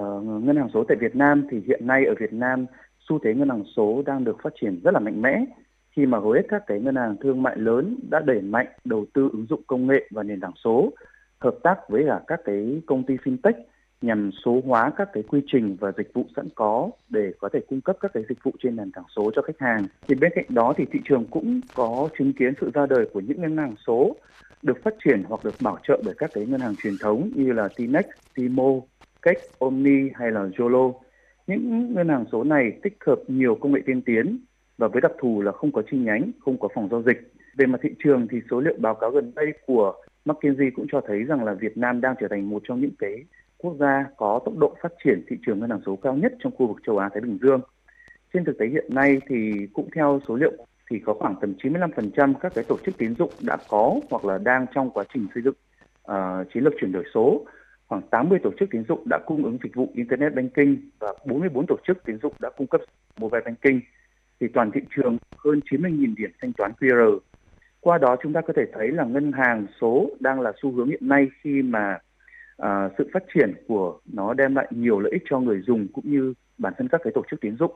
uh, 0.00 0.44
ngân 0.44 0.56
hàng 0.56 0.68
số 0.74 0.84
tại 0.88 0.96
Việt 1.00 1.16
Nam 1.16 1.46
thì 1.50 1.56
hiện 1.66 1.86
nay 1.86 2.04
ở 2.04 2.14
Việt 2.20 2.32
Nam 2.32 2.66
xu 3.08 3.18
thế 3.24 3.34
ngân 3.34 3.48
hàng 3.48 3.64
số 3.76 4.02
đang 4.06 4.24
được 4.24 4.36
phát 4.42 4.52
triển 4.60 4.80
rất 4.84 4.94
là 4.94 5.00
mạnh 5.00 5.22
mẽ 5.22 5.44
khi 5.96 6.06
mà 6.06 6.18
hầu 6.18 6.32
hết 6.32 6.42
các 6.48 6.62
cái 6.66 6.80
ngân 6.80 6.96
hàng 6.96 7.16
thương 7.22 7.42
mại 7.42 7.56
lớn 7.56 7.98
đã 8.10 8.20
đẩy 8.20 8.40
mạnh 8.40 8.66
đầu 8.84 9.06
tư 9.14 9.28
ứng 9.32 9.46
dụng 9.50 9.62
công 9.66 9.86
nghệ 9.86 10.08
và 10.10 10.22
nền 10.22 10.40
tảng 10.40 10.56
số, 10.64 10.92
hợp 11.38 11.54
tác 11.62 11.76
với 11.88 12.04
cả 12.08 12.20
các 12.26 12.40
cái 12.44 12.82
công 12.86 13.02
ty 13.06 13.14
fintech 13.24 13.62
nhằm 14.02 14.30
số 14.44 14.60
hóa 14.66 14.92
các 14.96 15.08
cái 15.12 15.22
quy 15.22 15.40
trình 15.46 15.76
và 15.80 15.92
dịch 15.96 16.10
vụ 16.14 16.26
sẵn 16.36 16.48
có 16.54 16.90
để 17.08 17.32
có 17.38 17.48
thể 17.52 17.60
cung 17.68 17.80
cấp 17.80 17.96
các 18.00 18.10
cái 18.14 18.22
dịch 18.28 18.38
vụ 18.42 18.52
trên 18.62 18.76
nền 18.76 18.92
tảng 18.92 19.04
số 19.16 19.30
cho 19.34 19.42
khách 19.42 19.58
hàng. 19.58 19.86
Thì 20.08 20.14
bên 20.14 20.32
cạnh 20.34 20.44
đó 20.48 20.74
thì 20.76 20.84
thị 20.92 21.00
trường 21.04 21.24
cũng 21.30 21.60
có 21.74 22.08
chứng 22.18 22.32
kiến 22.32 22.52
sự 22.60 22.70
ra 22.74 22.86
đời 22.86 23.08
của 23.12 23.20
những 23.20 23.40
ngân 23.40 23.56
hàng 23.56 23.74
số 23.86 24.16
được 24.62 24.82
phát 24.82 24.94
triển 25.04 25.22
hoặc 25.28 25.44
được 25.44 25.54
bảo 25.62 25.78
trợ 25.88 26.02
bởi 26.04 26.14
các 26.18 26.30
cái 26.34 26.46
ngân 26.46 26.60
hàng 26.60 26.74
truyền 26.82 26.94
thống 27.00 27.30
như 27.34 27.52
là 27.52 27.68
Tinex, 27.76 28.04
Timo, 28.34 28.80
Cách, 29.22 29.36
Omni 29.58 30.10
hay 30.14 30.30
là 30.30 30.40
Zolo. 30.40 30.92
Những 31.46 31.94
ngân 31.94 32.08
hàng 32.08 32.24
số 32.32 32.44
này 32.44 32.72
tích 32.82 32.96
hợp 33.06 33.18
nhiều 33.28 33.54
công 33.54 33.72
nghệ 33.72 33.80
tiên 33.86 34.02
tiến 34.02 34.38
và 34.78 34.88
với 34.88 35.00
đặc 35.00 35.12
thù 35.18 35.42
là 35.42 35.52
không 35.52 35.72
có 35.72 35.82
chi 35.90 35.98
nhánh, 35.98 36.30
không 36.40 36.58
có 36.58 36.68
phòng 36.74 36.88
giao 36.90 37.02
dịch. 37.02 37.32
Về 37.56 37.66
mặt 37.66 37.80
thị 37.82 37.90
trường 38.04 38.26
thì 38.30 38.40
số 38.50 38.60
liệu 38.60 38.74
báo 38.78 38.94
cáo 38.94 39.10
gần 39.10 39.32
đây 39.34 39.46
của 39.66 39.94
McKinsey 40.24 40.70
cũng 40.76 40.86
cho 40.92 41.00
thấy 41.06 41.22
rằng 41.22 41.44
là 41.44 41.54
Việt 41.54 41.76
Nam 41.76 42.00
đang 42.00 42.14
trở 42.20 42.28
thành 42.30 42.50
một 42.50 42.62
trong 42.68 42.80
những 42.80 42.94
cái 42.98 43.24
quốc 43.58 43.76
gia 43.80 44.04
có 44.16 44.40
tốc 44.44 44.54
độ 44.58 44.76
phát 44.82 44.92
triển 45.04 45.24
thị 45.28 45.36
trường 45.46 45.60
ngân 45.60 45.70
hàng 45.70 45.80
số 45.86 45.96
cao 45.96 46.14
nhất 46.14 46.32
trong 46.38 46.56
khu 46.56 46.66
vực 46.66 46.76
châu 46.86 46.98
Á 46.98 47.08
Thái 47.12 47.20
Bình 47.20 47.38
Dương. 47.42 47.60
Trên 48.34 48.44
thực 48.44 48.58
tế 48.58 48.66
hiện 48.66 48.94
nay 48.94 49.20
thì 49.28 49.66
cũng 49.72 49.88
theo 49.94 50.20
số 50.28 50.36
liệu 50.36 50.52
thì 50.90 50.98
có 50.98 51.14
khoảng 51.14 51.34
tầm 51.40 51.54
95% 51.62 52.34
các 52.34 52.52
cái 52.54 52.64
tổ 52.68 52.78
chức 52.86 52.98
tín 52.98 53.14
dụng 53.14 53.30
đã 53.40 53.56
có 53.68 53.94
hoặc 54.10 54.24
là 54.24 54.38
đang 54.38 54.66
trong 54.74 54.90
quá 54.90 55.04
trình 55.14 55.26
xây 55.34 55.42
dựng 55.42 55.54
uh, 56.10 56.52
chiến 56.54 56.64
lược 56.64 56.72
chuyển 56.80 56.92
đổi 56.92 57.04
số. 57.14 57.46
Khoảng 57.88 58.02
80 58.10 58.38
tổ 58.42 58.50
chức 58.60 58.70
tín 58.70 58.84
dụng 58.88 59.02
đã 59.08 59.18
cung 59.26 59.44
ứng 59.44 59.58
dịch 59.62 59.74
vụ 59.74 59.88
Internet 59.94 60.34
Banking 60.34 60.74
và 60.98 61.14
44 61.26 61.66
tổ 61.66 61.76
chức 61.86 62.04
tín 62.04 62.18
dụng 62.22 62.32
đã 62.40 62.50
cung 62.56 62.66
cấp 62.66 62.80
Mobile 63.20 63.44
Banking. 63.44 63.80
Thì 64.40 64.46
toàn 64.54 64.70
thị 64.70 64.80
trường 64.96 65.18
hơn 65.36 65.60
90.000 65.70 66.14
điểm 66.16 66.30
thanh 66.42 66.52
toán 66.52 66.72
QR. 66.80 67.18
Qua 67.80 67.98
đó 67.98 68.16
chúng 68.22 68.32
ta 68.32 68.40
có 68.40 68.52
thể 68.56 68.62
thấy 68.72 68.88
là 68.88 69.04
ngân 69.04 69.32
hàng 69.32 69.66
số 69.80 70.10
đang 70.20 70.40
là 70.40 70.52
xu 70.62 70.72
hướng 70.72 70.88
hiện 70.88 71.08
nay 71.08 71.28
khi 71.42 71.62
mà 71.62 71.98
à, 72.56 72.90
sự 72.98 73.10
phát 73.12 73.22
triển 73.34 73.54
của 73.68 74.00
nó 74.12 74.34
đem 74.34 74.54
lại 74.54 74.66
nhiều 74.70 75.00
lợi 75.00 75.12
ích 75.12 75.22
cho 75.30 75.40
người 75.40 75.60
dùng 75.66 75.86
cũng 75.92 76.10
như 76.10 76.34
bản 76.58 76.72
thân 76.78 76.88
các 76.88 77.00
cái 77.04 77.12
tổ 77.14 77.22
chức 77.30 77.40
tín 77.40 77.56
dụng. 77.56 77.72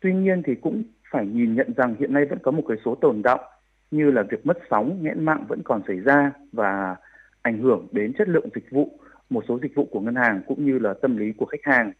Tuy 0.00 0.14
nhiên 0.14 0.42
thì 0.46 0.54
cũng 0.54 0.82
phải 1.10 1.26
nhìn 1.26 1.54
nhận 1.54 1.72
rằng 1.76 1.94
hiện 1.98 2.12
nay 2.12 2.24
vẫn 2.30 2.38
có 2.42 2.50
một 2.50 2.62
cái 2.68 2.76
số 2.84 2.94
tồn 2.94 3.22
động 3.22 3.40
như 3.90 4.10
là 4.10 4.22
việc 4.22 4.46
mất 4.46 4.58
sóng, 4.70 4.98
nghẽn 5.02 5.24
mạng 5.24 5.44
vẫn 5.48 5.62
còn 5.64 5.82
xảy 5.86 6.00
ra 6.00 6.32
và 6.52 6.96
ảnh 7.42 7.58
hưởng 7.58 7.86
đến 7.92 8.12
chất 8.18 8.28
lượng 8.28 8.48
dịch 8.54 8.70
vụ, 8.70 8.98
một 9.30 9.44
số 9.48 9.58
dịch 9.62 9.74
vụ 9.74 9.84
của 9.84 10.00
ngân 10.00 10.14
hàng 10.14 10.40
cũng 10.46 10.66
như 10.66 10.78
là 10.78 10.94
tâm 10.94 11.16
lý 11.16 11.32
của 11.32 11.46
khách 11.46 11.64
hàng. 11.64 11.92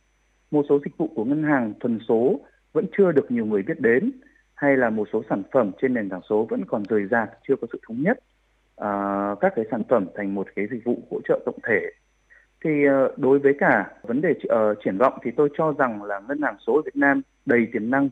Một 0.51 0.67
số 0.69 0.81
dịch 0.85 0.97
vụ 0.97 1.09
của 1.15 1.25
ngân 1.25 1.43
hàng 1.43 1.73
thuần 1.81 1.99
số 2.09 2.41
vẫn 2.73 2.87
chưa 2.99 3.13
được 3.13 3.31
nhiều 3.31 3.47
người 3.47 3.63
biết 3.63 3.81
đến 3.81 4.11
hay 4.55 4.77
là 4.77 4.91
một 4.91 5.09
số 5.13 5.23
sản 5.29 5.43
phẩm 5.53 5.71
trên 5.83 5.95
nền 5.95 6.09
tảng 6.09 6.21
số 6.29 6.47
vẫn 6.51 6.65
còn 6.65 6.83
rời 6.89 7.07
rạc, 7.11 7.31
chưa 7.49 7.57
có 7.57 7.67
sự 7.73 7.81
thống 7.89 8.03
nhất 8.03 8.19
uh, 8.85 9.41
các 9.41 9.53
cái 9.57 9.65
sản 9.71 9.83
phẩm 9.89 10.07
thành 10.17 10.35
một 10.35 10.47
cái 10.57 10.67
dịch 10.71 10.85
vụ 10.85 11.03
hỗ 11.11 11.21
trợ 11.29 11.41
tổng 11.47 11.59
thể 11.69 11.81
thì 12.65 12.71
uh, 12.89 13.19
đối 13.19 13.39
với 13.39 13.55
cả 13.59 13.91
vấn 14.03 14.21
đề 14.21 14.31
uh, 14.31 14.79
triển 14.85 14.99
vọng 14.99 15.19
thì 15.23 15.31
tôi 15.37 15.49
cho 15.59 15.73
rằng 15.79 16.03
là 16.03 16.21
ngân 16.29 16.43
hàng 16.43 16.57
số 16.67 16.77
ở 16.77 16.83
Việt 16.83 16.97
Nam 16.97 17.23
đầy 17.47 17.67
tiềm 17.73 17.91
năng 17.91 18.09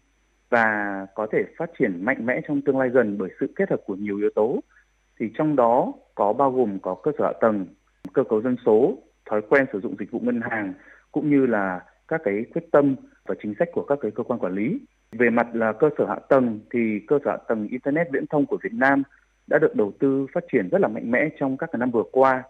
và 0.51 1.07
có 1.15 1.27
thể 1.33 1.45
phát 1.59 1.71
triển 1.79 2.05
mạnh 2.05 2.27
mẽ 2.27 2.41
trong 2.49 2.61
tương 2.61 2.79
lai 2.79 2.89
gần 2.89 3.19
bởi 3.19 3.29
sự 3.41 3.53
kết 3.57 3.71
hợp 3.71 3.81
của 3.87 3.95
nhiều 3.95 4.17
yếu 4.17 4.31
tố. 4.35 4.61
Thì 5.21 5.27
trong 5.39 5.57
đó 5.57 5.93
có 6.15 6.33
bao 6.33 6.51
gồm 6.53 6.79
có 6.83 6.95
cơ 6.95 7.11
sở 7.19 7.25
hạ 7.25 7.33
tầng, 7.41 7.67
cơ 8.13 8.25
cấu 8.25 8.43
dân 8.43 8.57
số, 8.67 8.99
thói 9.31 9.43
quen 9.49 9.67
sử 9.73 9.81
dụng 9.81 9.97
dịch 9.99 10.11
vụ 10.11 10.21
ngân 10.21 10.41
hàng 10.41 10.75
cũng 11.13 11.31
như 11.31 11.47
là 11.47 11.81
các 12.09 12.21
cái 12.25 12.45
quyết 12.55 12.65
tâm 12.73 12.97
và 13.27 13.35
chính 13.43 13.55
sách 13.59 13.69
của 13.73 13.85
các 13.85 13.99
cái 14.03 14.11
cơ 14.11 14.23
quan 14.23 14.41
quản 14.41 14.55
lý. 14.55 14.81
Về 15.13 15.31
mặt 15.31 15.47
là 15.53 15.73
cơ 15.73 15.91
sở 15.99 16.07
hạ 16.07 16.19
tầng 16.29 16.61
thì 16.73 17.01
cơ 17.07 17.19
sở 17.25 17.31
hạ 17.31 17.37
tầng 17.49 17.69
internet 17.69 18.07
viễn 18.13 18.27
thông 18.27 18.47
của 18.47 18.59
Việt 18.63 18.73
Nam 18.73 19.03
đã 19.49 19.59
được 19.59 19.75
đầu 19.75 19.93
tư 19.99 20.27
phát 20.35 20.45
triển 20.53 20.69
rất 20.69 20.81
là 20.81 20.89
mạnh 20.89 21.11
mẽ 21.11 21.29
trong 21.41 21.57
các 21.57 21.75
năm 21.75 21.91
vừa 21.91 22.05
qua 22.13 22.43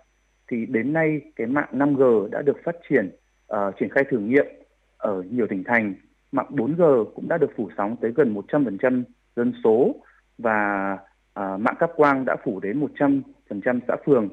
thì 0.51 0.67
đến 0.67 0.93
nay 0.93 1.21
cái 1.37 1.47
mạng 1.47 1.69
5G 1.73 2.29
đã 2.29 2.43
được 2.43 2.57
phát 2.65 2.77
triển 2.91 3.17
uh, 3.53 3.75
triển 3.81 3.89
khai 3.89 4.05
thử 4.11 4.19
nghiệm 4.19 4.47
ở 4.97 5.23
nhiều 5.31 5.47
tỉnh 5.51 5.65
thành. 5.65 5.95
Mạng 6.33 6.51
4G 6.51 7.05
cũng 7.05 7.29
đã 7.29 7.39
được 7.39 7.51
phủ 7.57 7.71
sóng 7.77 7.97
tới 8.01 8.13
gần 8.17 8.35
100% 8.35 9.03
dân 9.37 9.53
số 9.65 9.95
và 10.39 10.93
uh, 11.41 11.61
mạng 11.61 11.77
cáp 11.79 11.91
quang 11.97 12.25
đã 12.25 12.37
phủ 12.45 12.61
đến 12.61 12.87
100% 13.51 13.81
xã 13.89 13.97
phường. 14.07 14.29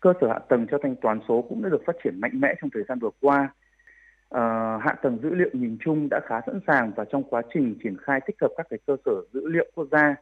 Cơ 0.00 0.12
sở 0.20 0.28
hạ 0.28 0.38
tầng 0.38 0.66
cho 0.70 0.78
thanh 0.82 0.96
toán 0.96 1.20
số 1.28 1.42
cũng 1.48 1.62
đã 1.62 1.68
được 1.68 1.82
phát 1.86 1.96
triển 2.04 2.20
mạnh 2.20 2.40
mẽ 2.40 2.54
trong 2.60 2.70
thời 2.74 2.82
gian 2.88 2.98
vừa 2.98 3.10
qua. 3.20 3.48
Uh, 4.34 4.40
hạ 4.82 4.96
tầng 5.02 5.18
dữ 5.22 5.34
liệu 5.34 5.50
nhìn 5.52 5.76
chung 5.80 6.08
đã 6.10 6.20
khá 6.26 6.40
sẵn 6.46 6.60
sàng 6.66 6.92
và 6.96 7.04
trong 7.04 7.22
quá 7.22 7.42
trình 7.54 7.74
triển 7.82 7.96
khai 7.96 8.20
tích 8.26 8.36
hợp 8.40 8.48
các 8.56 8.66
cái 8.70 8.78
cơ 8.86 8.96
sở 9.04 9.12
dữ 9.32 9.48
liệu 9.48 9.66
quốc 9.74 9.88
gia, 9.92 10.14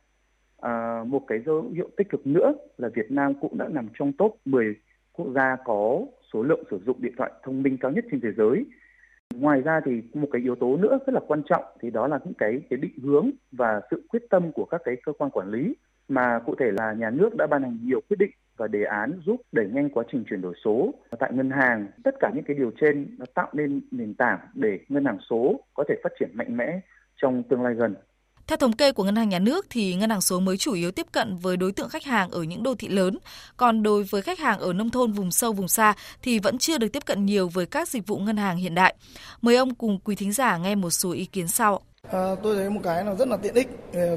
À, 0.62 1.04
một 1.06 1.22
cái 1.26 1.40
dấu 1.46 1.70
hiệu 1.74 1.88
tích 1.96 2.08
cực 2.10 2.26
nữa 2.26 2.54
là 2.78 2.88
Việt 2.94 3.10
Nam 3.10 3.34
cũng 3.40 3.58
đã 3.58 3.68
nằm 3.68 3.88
trong 3.98 4.12
top 4.12 4.36
10 4.44 4.74
quốc 5.12 5.26
gia 5.34 5.56
có 5.64 6.00
số 6.32 6.42
lượng 6.42 6.64
sử 6.70 6.80
dụng 6.86 6.96
điện 7.00 7.12
thoại 7.16 7.32
thông 7.42 7.62
minh 7.62 7.78
cao 7.80 7.90
nhất 7.90 8.04
trên 8.10 8.20
thế 8.20 8.28
giới. 8.36 8.64
Ngoài 9.34 9.60
ra 9.60 9.80
thì 9.84 10.02
một 10.14 10.28
cái 10.32 10.42
yếu 10.42 10.54
tố 10.54 10.76
nữa 10.76 10.98
rất 11.06 11.12
là 11.12 11.20
quan 11.26 11.42
trọng 11.48 11.64
thì 11.80 11.90
đó 11.90 12.08
là 12.08 12.18
những 12.24 12.34
cái 12.34 12.60
cái 12.70 12.76
định 12.76 12.98
hướng 13.02 13.30
và 13.52 13.80
sự 13.90 14.02
quyết 14.08 14.22
tâm 14.30 14.52
của 14.52 14.64
các 14.64 14.80
cái 14.84 14.96
cơ 15.04 15.12
quan 15.12 15.30
quản 15.30 15.50
lý 15.50 15.74
mà 16.08 16.40
cụ 16.46 16.54
thể 16.58 16.70
là 16.70 16.92
nhà 16.92 17.10
nước 17.10 17.36
đã 17.36 17.46
ban 17.46 17.62
hành 17.62 17.78
nhiều 17.82 18.00
quyết 18.08 18.16
định 18.18 18.30
và 18.56 18.66
đề 18.66 18.84
án 18.84 19.20
giúp 19.26 19.40
đẩy 19.52 19.66
nhanh 19.66 19.90
quá 19.90 20.04
trình 20.12 20.24
chuyển 20.30 20.40
đổi 20.40 20.54
số 20.64 20.94
tại 21.18 21.32
ngân 21.32 21.50
hàng. 21.50 21.86
Tất 22.04 22.14
cả 22.20 22.30
những 22.34 22.44
cái 22.44 22.56
điều 22.56 22.70
trên 22.80 23.16
nó 23.18 23.24
tạo 23.34 23.48
nên 23.52 23.80
nền 23.90 24.14
tảng 24.14 24.38
để 24.54 24.78
ngân 24.88 25.04
hàng 25.04 25.18
số 25.30 25.60
có 25.74 25.84
thể 25.88 25.94
phát 26.04 26.12
triển 26.20 26.30
mạnh 26.34 26.56
mẽ 26.56 26.80
trong 27.16 27.42
tương 27.42 27.62
lai 27.62 27.74
gần. 27.74 27.94
Theo 28.52 28.56
thống 28.56 28.72
kê 28.72 28.92
của 28.92 29.04
Ngân 29.04 29.16
hàng 29.16 29.28
Nhà 29.28 29.38
nước 29.38 29.66
thì 29.70 29.94
ngân 29.94 30.10
hàng 30.10 30.20
số 30.20 30.40
mới 30.40 30.56
chủ 30.56 30.72
yếu 30.72 30.90
tiếp 30.90 31.06
cận 31.12 31.36
với 31.36 31.56
đối 31.56 31.72
tượng 31.72 31.88
khách 31.88 32.04
hàng 32.04 32.30
ở 32.30 32.42
những 32.42 32.62
đô 32.62 32.74
thị 32.74 32.88
lớn, 32.88 33.18
còn 33.56 33.82
đối 33.82 34.02
với 34.02 34.22
khách 34.22 34.38
hàng 34.38 34.58
ở 34.58 34.72
nông 34.72 34.90
thôn 34.90 35.12
vùng 35.12 35.30
sâu 35.30 35.52
vùng 35.52 35.68
xa 35.68 35.94
thì 36.22 36.38
vẫn 36.38 36.58
chưa 36.58 36.78
được 36.78 36.88
tiếp 36.92 37.04
cận 37.06 37.26
nhiều 37.26 37.48
với 37.48 37.66
các 37.66 37.88
dịch 37.88 38.06
vụ 38.06 38.18
ngân 38.18 38.36
hàng 38.36 38.56
hiện 38.56 38.74
đại. 38.74 38.94
Mời 39.42 39.56
ông 39.56 39.74
cùng 39.74 39.98
quý 40.04 40.14
thính 40.14 40.32
giả 40.32 40.56
nghe 40.56 40.74
một 40.74 40.90
số 40.90 41.12
ý 41.12 41.24
kiến 41.24 41.48
sau. 41.48 41.80
À, 42.10 42.34
tôi 42.42 42.56
thấy 42.56 42.70
một 42.70 42.80
cái 42.84 43.04
là 43.04 43.14
rất 43.14 43.28
là 43.28 43.36
tiện 43.36 43.54
ích. 43.54 43.68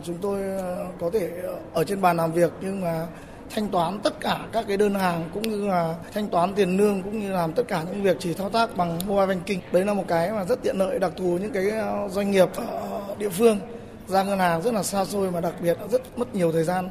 Chúng 0.06 0.18
tôi 0.22 0.42
à, 0.42 0.76
có 1.00 1.10
thể 1.14 1.30
ở 1.74 1.84
trên 1.84 2.02
bàn 2.02 2.18
làm 2.18 2.32
việc 2.32 2.52
nhưng 2.62 2.82
mà 2.82 3.08
thanh 3.50 3.70
toán 3.70 4.00
tất 4.00 4.20
cả 4.20 4.40
các 4.52 4.66
cái 4.68 4.78
đơn 4.78 4.96
hàng 4.96 5.30
cũng 5.34 5.44
như 5.44 5.68
là 5.68 5.96
thanh 6.14 6.28
toán 6.28 6.54
tiền 6.56 6.78
lương 6.78 7.04
cũng 7.04 7.20
như 7.20 7.32
làm 7.32 7.54
tất 7.54 7.64
cả 7.68 7.84
những 7.84 8.04
việc 8.04 8.18
chỉ 8.20 8.34
thao 8.34 8.50
tác 8.50 8.78
bằng 8.78 9.00
mobile 9.08 9.36
banking. 9.36 9.60
Đấy 9.72 9.86
là 9.86 9.94
một 9.94 10.06
cái 10.08 10.32
mà 10.32 10.44
rất 10.44 10.64
tiện 10.64 10.78
lợi 10.78 11.00
đặc 11.00 11.12
thù 11.18 11.38
những 11.42 11.52
cái 11.52 11.70
à, 11.70 12.08
doanh 12.10 12.32
nghiệp 12.32 12.50
ở 12.56 13.16
địa 13.18 13.30
phương 13.30 13.60
ra 14.08 14.24
ngân 14.24 14.40
hàng 14.40 14.62
rất 14.62 14.74
là 14.74 14.84
xa 14.84 15.06
xôi 15.06 15.32
mà 15.32 15.42
đặc 15.42 15.54
biệt 15.62 15.78
rất 15.92 16.02
mất 16.18 16.36
nhiều 16.36 16.52
thời 16.52 16.64
gian. 16.64 16.90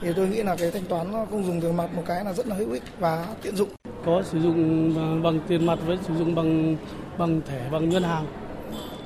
Thì 0.00 0.08
tôi 0.16 0.28
nghĩ 0.28 0.42
là 0.42 0.56
cái 0.56 0.70
thanh 0.70 0.84
toán 0.84 1.12
nó 1.12 1.26
không 1.30 1.44
dùng 1.44 1.60
tiền 1.60 1.76
mặt 1.76 1.94
một 1.96 2.02
cái 2.06 2.24
là 2.24 2.32
rất 2.32 2.46
là 2.46 2.56
hữu 2.56 2.72
ích 2.72 2.82
và 2.98 3.26
tiện 3.42 3.56
dụng. 3.56 3.68
Có 4.06 4.22
sử 4.22 4.40
dụng 4.40 5.22
bằng 5.22 5.40
tiền 5.48 5.66
mặt 5.66 5.78
với 5.86 5.98
sử 6.02 6.14
dụng 6.14 6.34
bằng 6.34 6.76
bằng 7.18 7.40
thẻ 7.46 7.60
bằng 7.72 7.88
ngân 7.88 8.02
hàng. 8.02 8.26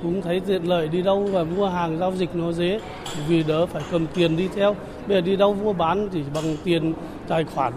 Cũng 0.02 0.22
thấy 0.22 0.40
tiện 0.40 0.64
lợi 0.64 0.88
đi 0.88 1.02
đâu 1.02 1.28
và 1.32 1.44
mua 1.44 1.68
hàng 1.68 1.98
giao 1.98 2.12
dịch 2.12 2.34
nó 2.34 2.52
dễ 2.52 2.80
vì 3.28 3.42
đỡ 3.42 3.66
phải 3.66 3.82
cầm 3.90 4.06
tiền 4.14 4.36
đi 4.36 4.48
theo. 4.54 4.76
Bây 5.06 5.16
giờ 5.16 5.20
đi 5.20 5.36
đâu 5.36 5.54
mua 5.54 5.72
bán 5.72 6.08
chỉ 6.12 6.20
bằng 6.34 6.56
tiền 6.64 6.94
tài 7.28 7.44
khoản. 7.44 7.72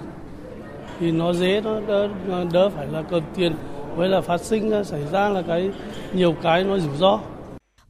Thì 0.99 1.11
nó 1.11 1.33
dễ 1.33 1.61
nó 1.61 1.79
đỡ, 1.87 2.07
đỡ 2.51 2.69
phải 2.69 2.87
là 2.91 3.03
cầm 3.09 3.21
tiền. 3.35 3.55
Với 3.95 4.09
là 4.09 4.21
phát 4.21 4.41
sinh 4.41 4.83
xảy 4.83 5.01
ra 5.11 5.29
là 5.29 5.41
cái 5.41 5.71
nhiều 6.13 6.35
cái 6.43 6.63
nó 6.63 6.77
rủi 6.77 6.97
ro. 6.97 7.19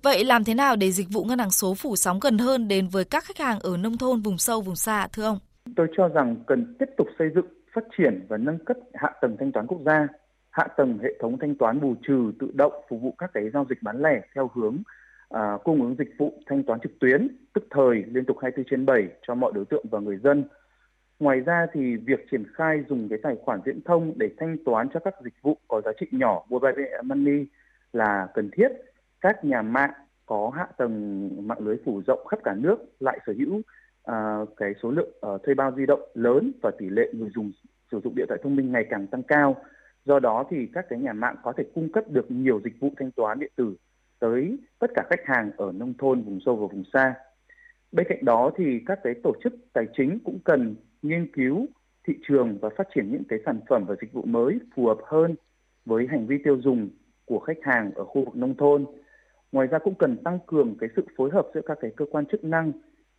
Vậy 0.03 0.23
làm 0.23 0.43
thế 0.43 0.53
nào 0.53 0.75
để 0.75 0.91
dịch 0.91 1.07
vụ 1.13 1.23
ngân 1.23 1.39
hàng 1.39 1.51
số 1.51 1.73
phủ 1.73 1.95
sóng 1.95 2.19
gần 2.21 2.37
hơn 2.37 2.67
đến 2.67 2.87
với 2.87 3.03
các 3.05 3.23
khách 3.23 3.37
hàng 3.37 3.59
ở 3.59 3.77
nông 3.77 3.97
thôn, 3.97 4.21
vùng 4.21 4.37
sâu, 4.37 4.61
vùng 4.61 4.75
xa 4.75 5.07
thưa 5.13 5.23
ông? 5.23 5.39
Tôi 5.75 5.87
cho 5.97 6.07
rằng 6.07 6.35
cần 6.47 6.75
tiếp 6.79 6.89
tục 6.97 7.07
xây 7.19 7.29
dựng, 7.35 7.45
phát 7.73 7.83
triển 7.97 8.25
và 8.29 8.37
nâng 8.37 8.65
cấp 8.65 8.77
hạ 8.93 9.11
tầng 9.21 9.35
thanh 9.39 9.51
toán 9.51 9.67
quốc 9.67 9.79
gia, 9.85 10.07
hạ 10.49 10.67
tầng 10.77 10.97
hệ 11.03 11.09
thống 11.21 11.37
thanh 11.39 11.55
toán 11.55 11.81
bù 11.81 11.95
trừ 12.07 12.31
tự 12.39 12.51
động 12.53 12.73
phục 12.89 13.01
vụ 13.01 13.15
các 13.17 13.29
cái 13.33 13.43
giao 13.53 13.65
dịch 13.69 13.77
bán 13.81 14.01
lẻ 14.01 14.21
theo 14.35 14.51
hướng 14.55 14.77
à, 15.29 15.57
cung 15.63 15.81
ứng 15.81 15.95
dịch 15.99 16.09
vụ 16.17 16.33
thanh 16.45 16.63
toán 16.63 16.79
trực 16.79 16.99
tuyến, 16.99 17.27
tức 17.53 17.63
thời 17.71 18.03
liên 18.07 18.25
tục 18.25 18.37
24 18.41 18.69
trên 18.69 18.85
7 18.85 19.07
cho 19.27 19.35
mọi 19.35 19.51
đối 19.55 19.65
tượng 19.65 19.85
và 19.91 19.99
người 19.99 20.17
dân. 20.23 20.43
Ngoài 21.19 21.39
ra 21.39 21.65
thì 21.73 21.95
việc 21.95 22.19
triển 22.31 22.43
khai 22.53 22.77
dùng 22.89 23.09
cái 23.09 23.19
tài 23.23 23.35
khoản 23.45 23.59
viễn 23.65 23.79
thông 23.85 24.13
để 24.15 24.29
thanh 24.39 24.57
toán 24.65 24.87
cho 24.93 24.99
các 24.99 25.13
dịch 25.23 25.33
vụ 25.41 25.57
có 25.67 25.81
giá 25.85 25.91
trị 25.99 26.05
nhỏ 26.11 26.45
mobile 26.49 27.01
money 27.03 27.45
là 27.93 28.27
cần 28.33 28.49
thiết 28.57 28.67
các 29.21 29.45
nhà 29.45 29.61
mạng 29.61 29.91
có 30.25 30.51
hạ 30.55 30.67
tầng 30.77 31.29
mạng 31.47 31.59
lưới 31.61 31.77
phủ 31.85 32.01
rộng 32.07 32.25
khắp 32.27 32.39
cả 32.43 32.53
nước 32.57 32.77
lại 32.99 33.19
sở 33.25 33.33
hữu 33.37 33.55
uh, 33.57 34.57
cái 34.57 34.73
số 34.83 34.91
lượng 34.91 35.11
uh, 35.27 35.43
thuê 35.43 35.53
bao 35.53 35.71
di 35.77 35.85
động 35.85 36.01
lớn 36.13 36.51
và 36.61 36.71
tỷ 36.77 36.89
lệ 36.89 37.11
người 37.13 37.29
dùng 37.35 37.51
sử 37.91 37.99
dụng 38.03 38.15
điện 38.15 38.25
thoại 38.27 38.39
thông 38.43 38.55
minh 38.55 38.71
ngày 38.71 38.85
càng 38.89 39.07
tăng 39.07 39.23
cao. 39.23 39.55
Do 40.05 40.19
đó 40.19 40.45
thì 40.49 40.67
các 40.73 40.85
cái 40.89 40.99
nhà 40.99 41.13
mạng 41.13 41.35
có 41.43 41.53
thể 41.57 41.63
cung 41.75 41.91
cấp 41.91 42.03
được 42.07 42.31
nhiều 42.31 42.61
dịch 42.63 42.79
vụ 42.79 42.89
thanh 42.97 43.11
toán 43.11 43.39
điện 43.39 43.51
tử 43.55 43.75
tới 44.19 44.57
tất 44.79 44.91
cả 44.95 45.03
khách 45.09 45.25
hàng 45.25 45.51
ở 45.57 45.71
nông 45.71 45.93
thôn, 45.97 46.21
vùng 46.21 46.39
sâu 46.45 46.55
và 46.55 46.67
vùng 46.67 46.83
xa. 46.93 47.15
Bên 47.91 48.05
cạnh 48.09 48.25
đó 48.25 48.51
thì 48.57 48.79
các 48.85 48.99
cái 49.03 49.13
tổ 49.23 49.33
chức 49.43 49.53
tài 49.73 49.85
chính 49.97 50.19
cũng 50.19 50.39
cần 50.43 50.75
nghiên 51.01 51.31
cứu 51.31 51.67
thị 52.07 52.13
trường 52.27 52.57
và 52.61 52.69
phát 52.77 52.87
triển 52.95 53.11
những 53.11 53.23
cái 53.29 53.39
sản 53.45 53.59
phẩm 53.69 53.85
và 53.87 53.95
dịch 54.01 54.13
vụ 54.13 54.21
mới 54.21 54.59
phù 54.75 54.85
hợp 54.85 54.97
hơn 55.03 55.35
với 55.85 56.07
hành 56.07 56.27
vi 56.27 56.37
tiêu 56.43 56.57
dùng 56.61 56.89
của 57.25 57.39
khách 57.39 57.57
hàng 57.61 57.91
ở 57.95 58.05
khu 58.05 58.25
vực 58.25 58.35
nông 58.35 58.55
thôn. 58.55 58.85
Ngoài 59.51 59.67
ra 59.67 59.79
cũng 59.79 59.95
cần 59.95 60.17
tăng 60.23 60.39
cường 60.47 60.75
cái 60.79 60.89
sự 60.95 61.05
phối 61.17 61.29
hợp 61.29 61.47
giữa 61.53 61.61
các 61.65 61.77
cái 61.81 61.91
cơ 61.97 62.05
quan 62.11 62.25
chức 62.25 62.43
năng 62.43 62.71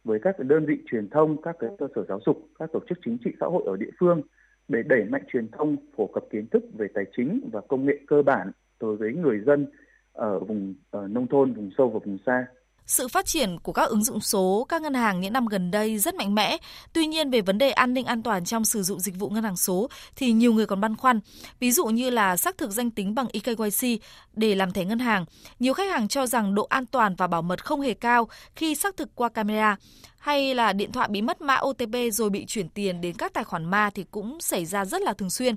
với 0.04 0.18
các 0.22 0.38
đơn 0.38 0.66
vị 0.66 0.78
truyền 0.90 1.10
thông, 1.10 1.42
các 1.42 1.56
cái 1.58 1.70
cơ 1.78 1.86
sở 1.94 2.04
giáo 2.08 2.20
dục, 2.26 2.48
các 2.58 2.70
tổ 2.72 2.80
chức 2.88 2.98
chính 3.04 3.18
trị 3.24 3.30
xã 3.40 3.46
hội 3.46 3.62
ở 3.66 3.76
địa 3.76 3.90
phương 3.98 4.22
để 4.68 4.82
đẩy 4.82 5.04
mạnh 5.04 5.22
truyền 5.32 5.48
thông 5.48 5.76
phổ 5.96 6.06
cập 6.06 6.24
kiến 6.30 6.46
thức 6.46 6.64
về 6.74 6.86
tài 6.94 7.04
chính 7.16 7.48
và 7.52 7.60
công 7.60 7.86
nghệ 7.86 7.98
cơ 8.06 8.22
bản 8.22 8.52
đối 8.80 8.96
với 8.96 9.12
người 9.12 9.40
dân 9.46 9.66
ở 10.12 10.38
vùng 10.38 10.74
ở 10.90 11.08
nông 11.08 11.26
thôn, 11.26 11.52
vùng 11.52 11.70
sâu 11.78 11.88
và 11.88 11.98
vùng 12.04 12.18
xa. 12.26 12.46
Sự 12.88 13.08
phát 13.08 13.26
triển 13.26 13.58
của 13.58 13.72
các 13.72 13.88
ứng 13.88 14.04
dụng 14.04 14.20
số 14.20 14.66
các 14.68 14.82
ngân 14.82 14.94
hàng 14.94 15.20
những 15.20 15.32
năm 15.32 15.46
gần 15.46 15.70
đây 15.70 15.98
rất 15.98 16.14
mạnh 16.14 16.34
mẽ. 16.34 16.56
Tuy 16.92 17.06
nhiên 17.06 17.30
về 17.30 17.40
vấn 17.40 17.58
đề 17.58 17.70
an 17.70 17.94
ninh 17.94 18.06
an 18.06 18.22
toàn 18.22 18.44
trong 18.44 18.64
sử 18.64 18.82
dụng 18.82 19.00
dịch 19.00 19.18
vụ 19.18 19.28
ngân 19.28 19.44
hàng 19.44 19.56
số 19.56 19.88
thì 20.16 20.32
nhiều 20.32 20.52
người 20.52 20.66
còn 20.66 20.80
băn 20.80 20.96
khoăn. 20.96 21.20
Ví 21.60 21.72
dụ 21.72 21.86
như 21.86 22.10
là 22.10 22.36
xác 22.36 22.58
thực 22.58 22.70
danh 22.70 22.90
tính 22.90 23.14
bằng 23.14 23.26
eKYC 23.32 24.00
để 24.32 24.54
làm 24.54 24.72
thẻ 24.72 24.84
ngân 24.84 24.98
hàng. 24.98 25.24
Nhiều 25.58 25.74
khách 25.74 25.90
hàng 25.90 26.08
cho 26.08 26.26
rằng 26.26 26.54
độ 26.54 26.62
an 26.64 26.86
toàn 26.86 27.14
và 27.14 27.26
bảo 27.26 27.42
mật 27.42 27.64
không 27.64 27.80
hề 27.80 27.94
cao 27.94 28.28
khi 28.56 28.74
xác 28.74 28.96
thực 28.96 29.14
qua 29.14 29.28
camera 29.28 29.76
hay 30.18 30.54
là 30.54 30.72
điện 30.72 30.92
thoại 30.92 31.08
bị 31.10 31.22
mất 31.22 31.40
mã 31.40 31.56
OTP 31.56 31.94
rồi 32.12 32.30
bị 32.30 32.44
chuyển 32.46 32.68
tiền 32.68 33.00
đến 33.00 33.16
các 33.16 33.32
tài 33.34 33.44
khoản 33.44 33.64
ma 33.64 33.90
thì 33.94 34.04
cũng 34.10 34.40
xảy 34.40 34.64
ra 34.64 34.84
rất 34.84 35.02
là 35.02 35.12
thường 35.12 35.30
xuyên. 35.30 35.54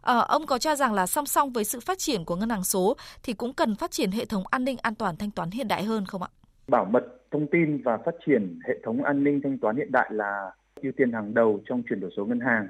À, 0.00 0.18
ông 0.18 0.46
có 0.46 0.58
cho 0.58 0.76
rằng 0.76 0.92
là 0.92 1.06
song 1.06 1.26
song 1.26 1.52
với 1.52 1.64
sự 1.64 1.80
phát 1.80 1.98
triển 1.98 2.24
của 2.24 2.36
ngân 2.36 2.50
hàng 2.50 2.64
số 2.64 2.96
thì 3.22 3.32
cũng 3.32 3.54
cần 3.54 3.76
phát 3.76 3.90
triển 3.90 4.12
hệ 4.12 4.24
thống 4.24 4.44
an 4.50 4.64
ninh 4.64 4.76
an 4.82 4.94
toàn 4.94 5.16
thanh 5.16 5.30
toán 5.30 5.50
hiện 5.50 5.68
đại 5.68 5.84
hơn 5.84 6.06
không 6.06 6.22
ạ? 6.22 6.28
Bảo 6.68 6.84
mật 6.84 7.06
thông 7.30 7.46
tin 7.46 7.82
và 7.82 7.96
phát 7.96 8.14
triển 8.26 8.58
hệ 8.64 8.78
thống 8.82 9.02
an 9.02 9.24
ninh 9.24 9.40
thanh 9.42 9.58
toán 9.58 9.76
hiện 9.76 9.92
đại 9.92 10.10
là 10.12 10.50
ưu 10.82 10.92
tiên 10.96 11.12
hàng 11.12 11.34
đầu 11.34 11.60
trong 11.64 11.82
chuyển 11.88 12.00
đổi 12.00 12.10
số 12.16 12.26
ngân 12.26 12.40
hàng. 12.40 12.68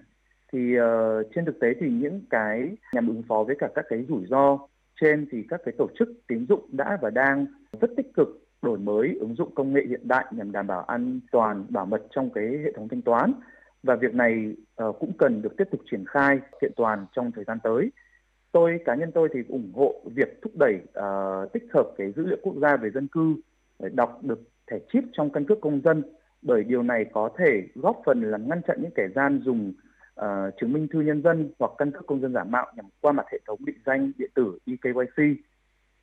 Thì 0.52 0.80
uh, 0.80 1.26
trên 1.34 1.44
thực 1.44 1.60
tế 1.60 1.74
thì 1.80 1.88
những 1.90 2.20
cái 2.30 2.76
nhằm 2.92 3.08
ứng 3.08 3.22
phó 3.28 3.44
với 3.44 3.56
cả 3.58 3.68
các 3.74 3.84
cái 3.88 4.04
rủi 4.08 4.26
ro 4.26 4.58
trên 5.00 5.26
thì 5.30 5.44
các 5.48 5.60
cái 5.64 5.74
tổ 5.78 5.88
chức 5.98 6.08
tín 6.26 6.46
dụng 6.48 6.68
đã 6.72 6.98
và 7.02 7.10
đang 7.10 7.46
rất 7.80 7.90
tích 7.96 8.14
cực 8.14 8.28
đổi 8.62 8.78
mới 8.78 9.16
ứng 9.20 9.34
dụng 9.34 9.54
công 9.54 9.72
nghệ 9.72 9.82
hiện 9.88 10.08
đại 10.08 10.24
nhằm 10.30 10.52
đảm 10.52 10.66
bảo 10.66 10.82
an 10.82 11.20
toàn 11.32 11.66
bảo 11.68 11.86
mật 11.86 12.02
trong 12.10 12.30
cái 12.30 12.44
hệ 12.64 12.72
thống 12.72 12.88
thanh 12.88 13.02
toán 13.02 13.32
và 13.82 13.96
việc 13.96 14.14
này 14.14 14.54
uh, 14.84 14.96
cũng 15.00 15.12
cần 15.18 15.42
được 15.42 15.56
tiếp 15.56 15.68
tục 15.70 15.80
triển 15.90 16.04
khai 16.04 16.40
kiện 16.60 16.72
toàn 16.76 17.06
trong 17.12 17.32
thời 17.32 17.44
gian 17.44 17.58
tới. 17.62 17.90
Tôi 18.52 18.78
cá 18.84 18.94
nhân 18.94 19.12
tôi 19.14 19.28
thì 19.32 19.40
ủng 19.48 19.72
hộ 19.74 19.94
việc 20.04 20.42
thúc 20.42 20.52
đẩy 20.56 20.74
uh, 20.74 21.52
tích 21.52 21.64
hợp 21.74 21.90
cái 21.98 22.12
dữ 22.16 22.26
liệu 22.26 22.38
quốc 22.42 22.54
gia 22.60 22.76
về 22.76 22.90
dân 22.90 23.08
cư 23.08 23.34
đọc 23.78 24.18
được 24.22 24.40
thẻ 24.70 24.78
chip 24.92 25.04
trong 25.12 25.30
căn 25.30 25.44
cước 25.44 25.60
công 25.60 25.80
dân 25.84 26.02
bởi 26.42 26.64
điều 26.64 26.82
này 26.82 27.06
có 27.12 27.30
thể 27.38 27.62
góp 27.74 28.02
phần 28.06 28.22
làm 28.22 28.48
ngăn 28.48 28.62
chặn 28.62 28.78
những 28.82 28.90
kẻ 28.94 29.08
gian 29.14 29.40
dùng 29.44 29.72
uh, 30.20 30.24
chứng 30.60 30.72
minh 30.72 30.88
thư 30.92 31.00
nhân 31.00 31.22
dân 31.22 31.50
hoặc 31.58 31.70
căn 31.78 31.90
cước 31.90 32.06
công 32.06 32.20
dân 32.20 32.32
giả 32.32 32.44
mạo 32.44 32.66
nhằm 32.76 32.86
qua 33.00 33.12
mặt 33.12 33.26
hệ 33.32 33.38
thống 33.46 33.64
định 33.64 33.78
danh 33.86 34.12
điện 34.18 34.30
tử 34.34 34.58
eKYC. 34.66 35.38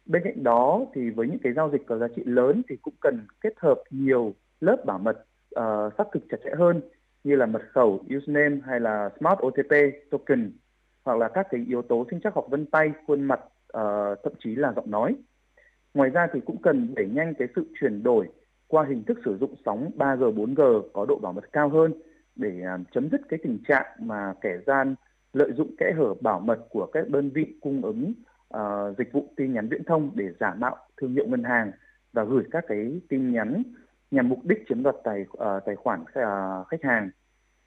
Bên 0.05 0.21
cạnh 0.25 0.43
đó 0.43 0.85
thì 0.93 1.09
với 1.09 1.27
những 1.27 1.39
cái 1.39 1.53
giao 1.53 1.69
dịch 1.71 1.81
có 1.87 1.97
giá 1.97 2.07
trị 2.15 2.21
lớn 2.25 2.61
thì 2.69 2.75
cũng 2.81 2.93
cần 2.99 3.27
kết 3.41 3.53
hợp 3.57 3.81
nhiều 3.89 4.33
lớp 4.61 4.85
bảo 4.85 4.99
mật 4.99 5.25
uh, 5.59 5.93
xác 5.97 6.03
thực 6.13 6.23
chặt 6.29 6.37
chẽ 6.43 6.49
hơn 6.57 6.81
như 7.23 7.35
là 7.35 7.45
mật 7.45 7.61
khẩu, 7.71 8.03
username 8.17 8.57
hay 8.65 8.79
là 8.79 9.09
smart 9.19 9.39
OTP 9.45 9.73
token 10.11 10.51
hoặc 11.03 11.17
là 11.17 11.29
các 11.33 11.47
cái 11.49 11.65
yếu 11.67 11.81
tố 11.81 12.05
sinh 12.11 12.19
chắc 12.23 12.33
học 12.33 12.45
vân 12.49 12.65
tay, 12.65 12.91
khuôn 13.07 13.23
mặt, 13.23 13.39
uh, 13.45 14.19
thậm 14.23 14.33
chí 14.39 14.55
là 14.55 14.73
giọng 14.75 14.91
nói. 14.91 15.15
Ngoài 15.95 16.09
ra 16.09 16.27
thì 16.33 16.39
cũng 16.45 16.61
cần 16.61 16.93
đẩy 16.95 17.05
nhanh 17.05 17.33
cái 17.33 17.47
sự 17.55 17.65
chuyển 17.79 18.03
đổi 18.03 18.27
qua 18.67 18.85
hình 18.89 19.03
thức 19.03 19.19
sử 19.25 19.37
dụng 19.37 19.55
sóng 19.65 19.91
3G, 19.97 20.35
4G 20.35 20.81
có 20.93 21.05
độ 21.05 21.19
bảo 21.21 21.33
mật 21.33 21.51
cao 21.51 21.69
hơn 21.69 21.93
để 22.35 22.61
à, 22.65 22.77
chấm 22.91 23.09
dứt 23.09 23.21
cái 23.29 23.39
tình 23.43 23.59
trạng 23.67 23.85
mà 23.99 24.33
kẻ 24.41 24.57
gian 24.67 24.95
lợi 25.33 25.51
dụng 25.57 25.75
kẽ 25.77 25.93
hở 25.97 26.13
bảo 26.21 26.39
mật 26.39 26.59
của 26.69 26.85
các 26.85 27.09
đơn 27.09 27.29
vị 27.29 27.45
cung 27.61 27.81
ứng 27.81 28.13
uh, 28.57 28.97
dịch 28.97 29.11
vụ 29.11 29.33
tin 29.35 29.53
nhắn 29.53 29.67
viễn 29.69 29.83
thông 29.83 30.11
để 30.15 30.25
giả 30.39 30.53
mạo 30.53 30.77
thương 30.97 31.13
hiệu 31.13 31.25
ngân 31.27 31.43
hàng 31.43 31.71
và 32.13 32.23
gửi 32.23 32.43
các 32.51 32.63
cái 32.67 33.01
tin 33.09 33.31
nhắn 33.31 33.63
nhằm 34.11 34.29
mục 34.29 34.39
đích 34.43 34.63
chiếm 34.69 34.83
đoạt 34.83 34.95
tài 35.03 35.21
uh, 35.21 35.63
tài 35.65 35.75
khoản 35.75 36.01
uh, 36.01 36.67
khách 36.67 36.83
hàng. 36.83 37.09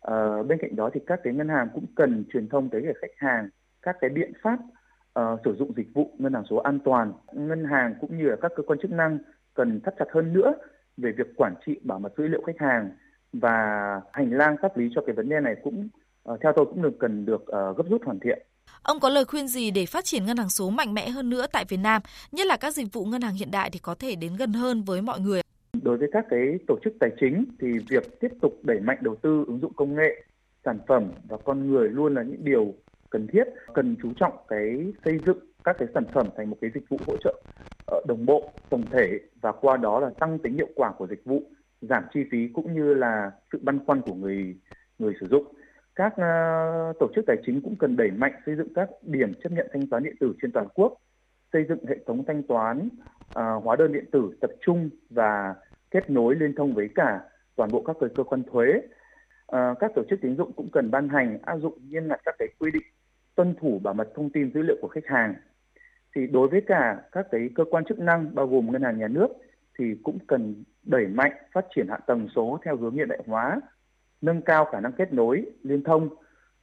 Uh, 0.06 0.46
bên 0.46 0.58
cạnh 0.60 0.76
đó 0.76 0.90
thì 0.94 1.00
các 1.06 1.20
cái 1.22 1.34
ngân 1.34 1.48
hàng 1.48 1.68
cũng 1.74 1.84
cần 1.96 2.24
truyền 2.32 2.48
thông 2.48 2.68
tới 2.68 2.82
khách 3.00 3.16
hàng 3.16 3.48
các 3.82 3.96
cái 4.00 4.10
biện 4.10 4.32
pháp 4.42 4.58
uh, 5.18 5.40
sử 5.44 5.56
dụng 5.58 5.72
dịch 5.76 5.94
vụ 5.94 6.10
ngân 6.18 6.34
hàng 6.34 6.44
số 6.50 6.56
an 6.56 6.78
toàn. 6.84 7.12
Ngân 7.32 7.64
hàng 7.64 7.94
cũng 8.00 8.18
như 8.18 8.24
là 8.24 8.36
các 8.42 8.52
cơ 8.56 8.62
quan 8.62 8.78
chức 8.82 8.90
năng 8.90 9.18
cần 9.54 9.80
thắt 9.84 9.94
chặt 9.98 10.04
hơn 10.14 10.32
nữa 10.32 10.52
về 10.96 11.12
việc 11.18 11.36
quản 11.36 11.54
trị 11.66 11.80
bảo 11.82 11.98
mật 11.98 12.12
dữ 12.18 12.28
liệu 12.28 12.42
khách 12.46 12.58
hàng 12.58 12.90
và 13.32 13.56
hành 14.12 14.30
lang 14.30 14.56
pháp 14.62 14.76
lý 14.76 14.88
cho 14.94 15.02
cái 15.06 15.14
vấn 15.14 15.28
đề 15.28 15.40
này 15.40 15.54
cũng 15.62 15.88
uh, 16.32 16.40
theo 16.40 16.52
tôi 16.56 16.66
cũng 16.66 16.82
được 16.82 16.98
cần 17.00 17.26
được 17.26 17.42
uh, 17.42 17.76
gấp 17.76 17.84
rút 17.90 18.04
hoàn 18.04 18.20
thiện. 18.20 18.38
Ông 18.82 19.00
có 19.00 19.08
lời 19.08 19.24
khuyên 19.24 19.48
gì 19.48 19.70
để 19.70 19.86
phát 19.86 20.04
triển 20.04 20.26
ngân 20.26 20.36
hàng 20.36 20.48
số 20.48 20.70
mạnh 20.70 20.94
mẽ 20.94 21.08
hơn 21.08 21.30
nữa 21.30 21.46
tại 21.52 21.64
Việt 21.68 21.76
Nam, 21.76 22.02
nhất 22.32 22.46
là 22.46 22.56
các 22.56 22.74
dịch 22.74 22.92
vụ 22.92 23.04
ngân 23.04 23.22
hàng 23.22 23.34
hiện 23.34 23.50
đại 23.50 23.70
thì 23.72 23.78
có 23.78 23.94
thể 23.94 24.14
đến 24.14 24.32
gần 24.38 24.52
hơn 24.52 24.82
với 24.82 25.02
mọi 25.02 25.20
người? 25.20 25.42
Đối 25.82 25.96
với 25.96 26.08
các 26.12 26.24
cái 26.30 26.58
tổ 26.66 26.78
chức 26.84 26.92
tài 27.00 27.10
chính 27.20 27.44
thì 27.60 27.68
việc 27.88 28.20
tiếp 28.20 28.28
tục 28.42 28.52
đẩy 28.62 28.80
mạnh 28.80 28.98
đầu 29.00 29.16
tư 29.22 29.44
ứng 29.46 29.60
dụng 29.60 29.72
công 29.76 29.94
nghệ, 29.94 30.24
sản 30.64 30.78
phẩm 30.88 31.12
và 31.28 31.36
con 31.44 31.70
người 31.70 31.88
luôn 31.88 32.14
là 32.14 32.22
những 32.22 32.44
điều 32.44 32.74
cần 33.10 33.26
thiết, 33.26 33.44
cần 33.74 33.96
chú 34.02 34.12
trọng 34.16 34.32
cái 34.48 34.92
xây 35.04 35.18
dựng 35.26 35.38
các 35.64 35.76
cái 35.78 35.88
sản 35.94 36.04
phẩm 36.12 36.26
thành 36.36 36.50
một 36.50 36.56
cái 36.60 36.70
dịch 36.74 36.88
vụ 36.88 36.98
hỗ 37.06 37.16
trợ 37.16 37.42
ờ, 37.86 38.00
đồng 38.08 38.26
bộ, 38.26 38.52
tổng 38.68 38.84
thể 38.90 39.20
và 39.40 39.52
qua 39.52 39.76
đó 39.76 40.00
là 40.00 40.10
tăng 40.20 40.38
tính 40.38 40.54
hiệu 40.54 40.68
quả 40.74 40.92
của 40.92 41.06
dịch 41.06 41.24
vụ, 41.24 41.42
giảm 41.80 42.04
chi 42.14 42.20
phí 42.30 42.48
cũng 42.54 42.74
như 42.74 42.94
là 42.94 43.30
sự 43.52 43.58
băn 43.62 43.84
khoăn 43.86 44.00
của 44.00 44.14
người 44.14 44.56
người 44.98 45.14
sử 45.20 45.26
dụng. 45.30 45.44
Các 45.94 46.12
uh, 46.12 46.98
tổ 47.00 47.08
chức 47.14 47.24
tài 47.26 47.36
chính 47.46 47.60
cũng 47.62 47.76
cần 47.76 47.96
đẩy 47.96 48.10
mạnh 48.10 48.32
xây 48.46 48.56
dựng 48.56 48.74
các 48.74 48.88
điểm 49.02 49.32
chấp 49.42 49.52
nhận 49.52 49.66
thanh 49.72 49.86
toán 49.86 50.02
điện 50.02 50.16
tử 50.20 50.34
trên 50.42 50.52
toàn 50.52 50.68
quốc, 50.74 50.94
xây 51.52 51.64
dựng 51.68 51.86
hệ 51.88 51.96
thống 52.06 52.24
thanh 52.26 52.42
toán 52.42 52.88
uh, 52.88 53.64
hóa 53.64 53.76
đơn 53.76 53.92
điện 53.92 54.04
tử 54.12 54.30
tập 54.40 54.50
trung 54.60 54.90
và 55.10 55.54
kết 55.90 56.10
nối 56.10 56.34
liên 56.34 56.54
thông 56.56 56.74
với 56.74 56.88
cả 56.94 57.20
toàn 57.56 57.70
bộ 57.72 57.82
các 57.82 57.96
cơ 58.16 58.24
quan 58.24 58.42
thuế. 58.42 58.66
uh, 58.76 59.78
các 59.80 59.92
tổ 59.94 60.02
chức 60.10 60.20
tín 60.22 60.36
dụng 60.36 60.52
cũng 60.52 60.68
cần 60.72 60.90
ban 60.90 61.08
hành 61.08 61.38
áp 61.42 61.58
dụng 61.58 61.78
nghiêm 61.88 62.08
ngặt 62.08 62.20
các 62.24 62.34
cái 62.38 62.48
quy 62.58 62.70
định 62.70 62.82
tuân 63.38 63.54
thủ 63.60 63.80
bảo 63.82 63.94
mật 63.94 64.08
thông 64.14 64.30
tin 64.30 64.50
dữ 64.54 64.62
liệu 64.62 64.76
của 64.80 64.88
khách 64.88 65.06
hàng. 65.06 65.34
Thì 66.14 66.26
đối 66.26 66.48
với 66.48 66.60
cả 66.66 67.00
các 67.12 67.26
cái 67.30 67.50
cơ 67.54 67.64
quan 67.70 67.84
chức 67.84 67.98
năng 67.98 68.34
bao 68.34 68.46
gồm 68.46 68.72
ngân 68.72 68.82
hàng 68.82 68.98
nhà 68.98 69.08
nước 69.08 69.28
thì 69.78 69.84
cũng 70.02 70.18
cần 70.26 70.64
đẩy 70.82 71.06
mạnh 71.06 71.32
phát 71.52 71.66
triển 71.74 71.86
hạ 71.88 71.98
tầng 72.06 72.28
số 72.36 72.58
theo 72.64 72.76
hướng 72.76 72.94
hiện 72.94 73.08
đại 73.08 73.18
hóa, 73.26 73.60
nâng 74.20 74.42
cao 74.42 74.64
khả 74.64 74.80
năng 74.80 74.92
kết 74.92 75.12
nối, 75.12 75.46
liên 75.62 75.84
thông. 75.84 76.08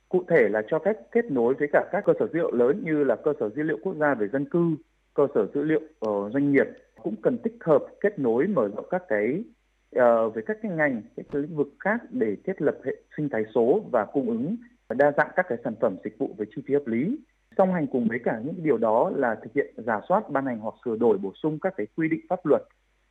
Cụ 0.09 0.23
thể 0.27 0.49
là 0.49 0.61
cho 0.67 0.79
phép 0.85 0.97
kết 1.11 1.31
nối 1.31 1.53
với 1.53 1.67
cả 1.73 1.85
các 1.91 2.03
cơ 2.05 2.13
sở 2.19 2.27
dữ 2.27 2.33
liệu 2.33 2.51
lớn 2.51 2.81
như 2.83 3.03
là 3.03 3.15
cơ 3.15 3.33
sở 3.39 3.49
dữ 3.49 3.63
liệu 3.63 3.77
quốc 3.83 3.95
gia 3.99 4.13
về 4.13 4.27
dân 4.27 4.45
cư, 4.45 4.75
cơ 5.13 5.27
sở 5.35 5.47
dữ 5.53 5.63
liệu 5.63 5.81
uh, 6.09 6.33
doanh 6.33 6.51
nghiệp 6.51 6.67
cũng 7.03 7.15
cần 7.21 7.37
tích 7.37 7.55
hợp 7.61 7.85
kết 8.01 8.19
nối 8.19 8.47
mở 8.47 8.69
rộng 8.75 8.87
các 8.89 9.03
cái 9.07 9.43
uh, 9.95 10.33
với 10.33 10.43
các 10.45 10.57
cái 10.61 10.71
ngành 10.71 11.01
các 11.17 11.25
cái 11.31 11.41
lĩnh 11.41 11.55
vực 11.55 11.67
khác 11.79 12.01
để 12.09 12.35
thiết 12.45 12.61
lập 12.61 12.77
hệ 12.85 12.91
sinh 13.17 13.29
thái 13.29 13.43
số 13.55 13.81
và 13.91 14.05
cung 14.05 14.29
ứng 14.29 14.55
đa 14.89 15.11
dạng 15.17 15.29
các 15.35 15.45
cái 15.49 15.57
sản 15.63 15.75
phẩm 15.81 15.97
dịch 16.03 16.17
vụ 16.17 16.35
với 16.37 16.47
chi 16.55 16.61
phí 16.67 16.73
hợp 16.73 16.87
lý. 16.87 17.17
Song 17.57 17.73
hành 17.73 17.87
cùng 17.87 18.07
với 18.07 18.19
cả 18.23 18.41
những 18.45 18.63
điều 18.63 18.77
đó 18.77 19.11
là 19.15 19.35
thực 19.35 19.53
hiện 19.53 19.73
giả 19.77 20.01
soát 20.09 20.29
ban 20.29 20.45
hành 20.45 20.59
hoặc 20.59 20.75
sửa 20.85 20.95
đổi 20.95 21.17
bổ 21.17 21.33
sung 21.43 21.59
các 21.59 21.73
cái 21.77 21.87
quy 21.95 22.09
định 22.09 22.19
pháp 22.29 22.45
luật 22.45 22.61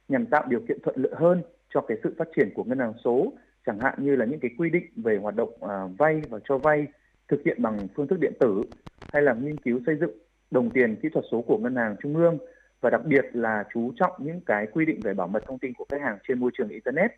nhằm 0.08 0.26
tạo 0.26 0.44
điều 0.48 0.60
kiện 0.68 0.78
thuận 0.82 0.96
lợi 0.98 1.12
hơn 1.16 1.42
cho 1.74 1.80
cái 1.80 1.98
sự 2.02 2.14
phát 2.18 2.28
triển 2.36 2.50
của 2.54 2.64
ngân 2.64 2.78
hàng 2.78 2.92
số 3.04 3.32
chẳng 3.66 3.78
hạn 3.80 3.94
như 3.98 4.16
là 4.16 4.24
những 4.24 4.40
cái 4.40 4.50
quy 4.58 4.70
định 4.70 4.84
về 4.96 5.18
hoạt 5.22 5.36
động 5.36 5.50
à, 5.60 5.86
vay 5.98 6.22
và 6.30 6.38
cho 6.48 6.58
vay 6.58 6.86
thực 7.28 7.42
hiện 7.44 7.62
bằng 7.62 7.88
phương 7.96 8.06
thức 8.06 8.20
điện 8.20 8.32
tử 8.40 8.64
hay 9.08 9.22
là 9.22 9.34
nghiên 9.34 9.58
cứu 9.58 9.80
xây 9.86 9.96
dựng 10.00 10.18
đồng 10.50 10.70
tiền 10.70 10.96
kỹ 11.02 11.08
thuật 11.12 11.24
số 11.32 11.42
của 11.42 11.58
ngân 11.58 11.76
hàng 11.76 11.96
trung 12.02 12.16
ương 12.16 12.38
và 12.80 12.90
đặc 12.90 13.04
biệt 13.04 13.24
là 13.32 13.64
chú 13.74 13.92
trọng 13.96 14.12
những 14.18 14.40
cái 14.40 14.66
quy 14.72 14.84
định 14.84 15.00
về 15.02 15.14
bảo 15.14 15.26
mật 15.26 15.42
thông 15.46 15.58
tin 15.58 15.72
của 15.74 15.86
khách 15.90 16.00
hàng 16.00 16.18
trên 16.28 16.40
môi 16.40 16.50
trường 16.58 16.68
internet. 16.68 17.10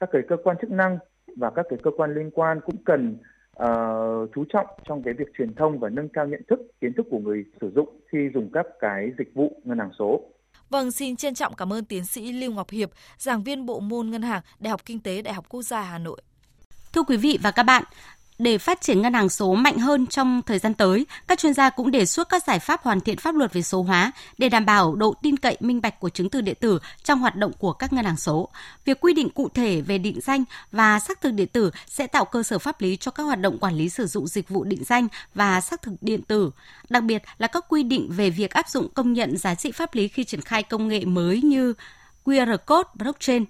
Các 0.00 0.08
cái 0.12 0.22
cơ 0.28 0.36
quan 0.44 0.56
chức 0.60 0.70
năng 0.70 0.98
và 1.36 1.50
các 1.50 1.66
cái 1.70 1.78
cơ 1.82 1.90
quan 1.96 2.14
liên 2.14 2.30
quan 2.30 2.60
cũng 2.60 2.76
cần 2.84 3.16
uh, 3.64 4.30
chú 4.34 4.44
trọng 4.52 4.66
trong 4.88 5.02
cái 5.02 5.14
việc 5.14 5.28
truyền 5.38 5.54
thông 5.54 5.78
và 5.78 5.88
nâng 5.88 6.08
cao 6.08 6.26
nhận 6.26 6.42
thức 6.48 6.60
kiến 6.80 6.92
thức 6.96 7.06
của 7.10 7.18
người 7.18 7.44
sử 7.60 7.72
dụng 7.74 7.88
khi 8.12 8.18
dùng 8.34 8.50
các 8.52 8.66
cái 8.80 9.10
dịch 9.18 9.34
vụ 9.34 9.60
ngân 9.64 9.78
hàng 9.78 9.90
số 9.98 10.20
Vâng, 10.70 10.90
xin 10.90 11.16
trân 11.16 11.34
trọng 11.34 11.54
cảm 11.54 11.72
ơn 11.72 11.84
tiến 11.84 12.04
sĩ 12.04 12.32
Lưu 12.32 12.52
Ngọc 12.52 12.70
Hiệp, 12.70 12.90
giảng 13.18 13.42
viên 13.42 13.66
bộ 13.66 13.80
môn 13.80 14.10
ngân 14.10 14.22
hàng, 14.22 14.42
Đại 14.60 14.70
học 14.70 14.80
Kinh 14.86 15.00
tế, 15.00 15.22
Đại 15.22 15.34
học 15.34 15.44
Quốc 15.48 15.62
gia 15.62 15.80
Hà 15.80 15.98
Nội. 15.98 16.20
Thưa 16.92 17.02
quý 17.02 17.16
vị 17.16 17.38
và 17.42 17.50
các 17.50 17.62
bạn, 17.62 17.84
để 18.40 18.58
phát 18.58 18.80
triển 18.80 19.02
ngân 19.02 19.14
hàng 19.14 19.28
số 19.28 19.54
mạnh 19.54 19.78
hơn 19.78 20.06
trong 20.06 20.42
thời 20.46 20.58
gian 20.58 20.74
tới, 20.74 21.06
các 21.28 21.38
chuyên 21.38 21.54
gia 21.54 21.70
cũng 21.70 21.90
đề 21.90 22.06
xuất 22.06 22.28
các 22.28 22.44
giải 22.46 22.58
pháp 22.58 22.82
hoàn 22.82 23.00
thiện 23.00 23.16
pháp 23.16 23.34
luật 23.34 23.52
về 23.52 23.62
số 23.62 23.82
hóa 23.82 24.12
để 24.38 24.48
đảm 24.48 24.66
bảo 24.66 24.94
độ 24.94 25.14
tin 25.22 25.36
cậy 25.36 25.56
minh 25.60 25.80
bạch 25.80 26.00
của 26.00 26.08
chứng 26.08 26.30
từ 26.30 26.40
điện 26.40 26.56
tử 26.60 26.78
trong 27.04 27.20
hoạt 27.20 27.36
động 27.36 27.52
của 27.58 27.72
các 27.72 27.92
ngân 27.92 28.04
hàng 28.04 28.16
số. 28.16 28.48
Việc 28.84 29.00
quy 29.00 29.12
định 29.12 29.30
cụ 29.30 29.48
thể 29.54 29.80
về 29.80 29.98
định 29.98 30.20
danh 30.20 30.44
và 30.72 31.00
xác 31.00 31.20
thực 31.20 31.30
điện 31.30 31.48
tử 31.48 31.70
sẽ 31.86 32.06
tạo 32.06 32.24
cơ 32.24 32.42
sở 32.42 32.58
pháp 32.58 32.80
lý 32.80 32.96
cho 32.96 33.10
các 33.10 33.22
hoạt 33.22 33.40
động 33.40 33.58
quản 33.58 33.74
lý 33.74 33.88
sử 33.88 34.06
dụng 34.06 34.26
dịch 34.26 34.48
vụ 34.48 34.64
định 34.64 34.84
danh 34.84 35.08
và 35.34 35.60
xác 35.60 35.82
thực 35.82 35.92
điện 36.00 36.22
tử, 36.22 36.50
đặc 36.88 37.02
biệt 37.02 37.22
là 37.38 37.46
các 37.46 37.64
quy 37.68 37.82
định 37.82 38.08
về 38.10 38.30
việc 38.30 38.50
áp 38.50 38.68
dụng 38.68 38.88
công 38.94 39.12
nhận 39.12 39.36
giá 39.36 39.54
trị 39.54 39.72
pháp 39.72 39.94
lý 39.94 40.08
khi 40.08 40.24
triển 40.24 40.40
khai 40.40 40.62
công 40.62 40.88
nghệ 40.88 41.04
mới 41.04 41.42
như 41.42 41.74
QR 42.24 42.58
code 42.66 42.88
blockchain 42.94 43.44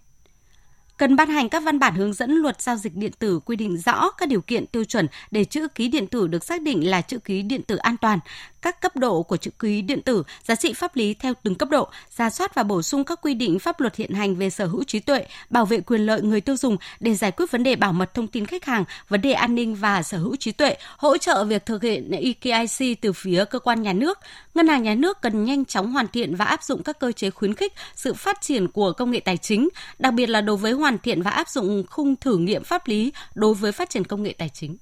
cần 1.01 1.17
ban 1.17 1.29
hành 1.29 1.49
các 1.49 1.63
văn 1.63 1.79
bản 1.79 1.95
hướng 1.95 2.13
dẫn 2.13 2.31
luật 2.31 2.63
giao 2.63 2.77
dịch 2.77 2.97
điện 2.97 3.13
tử 3.19 3.41
quy 3.45 3.57
định 3.57 3.77
rõ 3.77 4.11
các 4.11 4.29
điều 4.29 4.41
kiện 4.41 4.67
tiêu 4.67 4.85
chuẩn 4.85 5.07
để 5.31 5.45
chữ 5.45 5.69
ký 5.69 5.89
điện 5.89 6.07
tử 6.07 6.27
được 6.27 6.45
xác 6.45 6.63
định 6.63 6.91
là 6.91 7.01
chữ 7.01 7.19
ký 7.19 7.43
điện 7.43 7.63
tử 7.63 7.77
an 7.77 7.97
toàn, 7.97 8.19
các 8.63 8.81
cấp 8.81 8.97
độ 8.97 9.23
của 9.23 9.37
chữ 9.37 9.51
ký 9.59 9.83
điện 9.83 10.03
tử, 10.03 10.23
giá 10.45 10.55
trị 10.55 10.73
pháp 10.73 10.97
lý 10.97 11.15
theo 11.15 11.35
từng 11.43 11.55
cấp 11.55 11.69
độ, 11.69 11.89
ra 12.17 12.31
soát 12.31 12.55
và 12.55 12.63
bổ 12.63 12.83
sung 12.83 13.05
các 13.05 13.19
quy 13.23 13.35
định 13.35 13.59
pháp 13.59 13.81
luật 13.81 13.97
hiện 13.97 14.13
hành 14.13 14.37
về 14.37 14.51
sở 14.51 14.67
hữu 14.67 14.85
trí 14.85 15.01
tuệ, 15.01 15.27
bảo 15.51 15.67
vệ 15.67 15.81
quyền 15.81 16.01
lợi 16.01 16.23
người 16.23 16.41
tiêu 16.41 16.57
dùng 16.57 16.77
để 17.01 17.15
giải 17.15 17.31
quyết 17.31 17.51
vấn 17.51 17.63
đề 17.63 17.77
bảo 17.77 17.93
mật 17.93 18.15
thông 18.15 18.29
tin 18.29 18.47
khách 18.47 18.65
hàng, 18.65 18.85
vấn 19.09 19.21
đề 19.21 19.33
an 19.33 19.55
ninh 19.55 19.75
và 19.75 20.03
sở 20.03 20.19
hữu 20.19 20.37
trí 20.37 20.53
tuệ, 20.53 20.77
hỗ 20.97 21.19
trợ 21.19 21.45
việc 21.45 21.67
thực 21.67 21.83
hiện 21.83 22.11
EKIC 22.11 23.01
từ 23.01 23.13
phía 23.13 23.45
cơ 23.45 23.59
quan 23.59 23.83
nhà 23.83 23.93
nước. 23.93 24.19
Ngân 24.55 24.69
hàng 24.69 24.83
nhà 24.83 24.95
nước 24.95 25.19
cần 25.23 25.45
nhanh 25.45 25.65
chóng 25.65 25.93
hoàn 25.93 26.09
thiện 26.09 26.35
và 26.35 26.45
áp 26.45 26.63
dụng 26.63 26.83
các 26.83 26.99
cơ 27.01 27.13
chế 27.13 27.31
khuyến 27.31 27.55
khích 27.55 27.73
sự 27.95 28.15
phát 28.15 28.41
triển 28.41 28.69
của 28.69 28.93
công 28.93 29.11
nghệ 29.11 29.21
tài 29.21 29.37
chính, 29.37 29.69
đặc 29.99 30.15
biệt 30.15 30.27
là 30.27 30.41
đối 30.41 30.57
với 30.57 30.73
hoàn 30.73 30.99
thiện 30.99 31.23
và 31.23 31.31
áp 31.31 31.49
dụng 31.49 31.85
khung 31.91 32.17
thử 32.17 32.39
nghiệm 32.39 32.65
pháp 32.65 32.89
lý 32.89 33.13
đối 33.35 33.55
với 33.55 33.73
phát 33.73 33.91
triển 33.91 34.05
công 34.05 34.23
nghệ 34.23 34.35
tài 34.39 34.49
chính. 34.49 34.77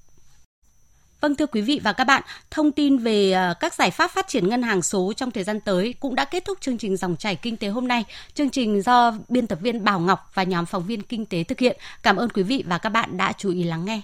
Vâng 1.21 1.35
thưa 1.35 1.45
quý 1.45 1.61
vị 1.61 1.79
và 1.83 1.93
các 1.93 2.03
bạn, 2.03 2.23
thông 2.51 2.71
tin 2.71 2.97
về 2.97 3.31
à, 3.31 3.53
các 3.59 3.73
giải 3.73 3.91
pháp 3.91 4.11
phát 4.11 4.27
triển 4.27 4.49
ngân 4.49 4.63
hàng 4.63 4.81
số 4.81 5.13
trong 5.15 5.31
thời 5.31 5.43
gian 5.43 5.59
tới 5.59 5.93
cũng 5.99 6.15
đã 6.15 6.25
kết 6.25 6.45
thúc 6.45 6.57
chương 6.61 6.77
trình 6.77 6.97
dòng 6.97 7.15
chảy 7.15 7.35
kinh 7.35 7.57
tế 7.57 7.67
hôm 7.67 7.87
nay. 7.87 8.05
Chương 8.33 8.49
trình 8.49 8.81
do 8.81 9.13
biên 9.29 9.47
tập 9.47 9.59
viên 9.61 9.83
Bảo 9.83 9.99
Ngọc 9.99 10.31
và 10.33 10.43
nhóm 10.43 10.65
phóng 10.65 10.85
viên 10.85 11.01
kinh 11.01 11.25
tế 11.25 11.43
thực 11.43 11.59
hiện. 11.59 11.77
Cảm 12.03 12.15
ơn 12.15 12.29
quý 12.29 12.43
vị 12.43 12.63
và 12.67 12.77
các 12.77 12.89
bạn 12.89 13.17
đã 13.17 13.33
chú 13.37 13.51
ý 13.51 13.63
lắng 13.63 13.85
nghe. 13.85 14.01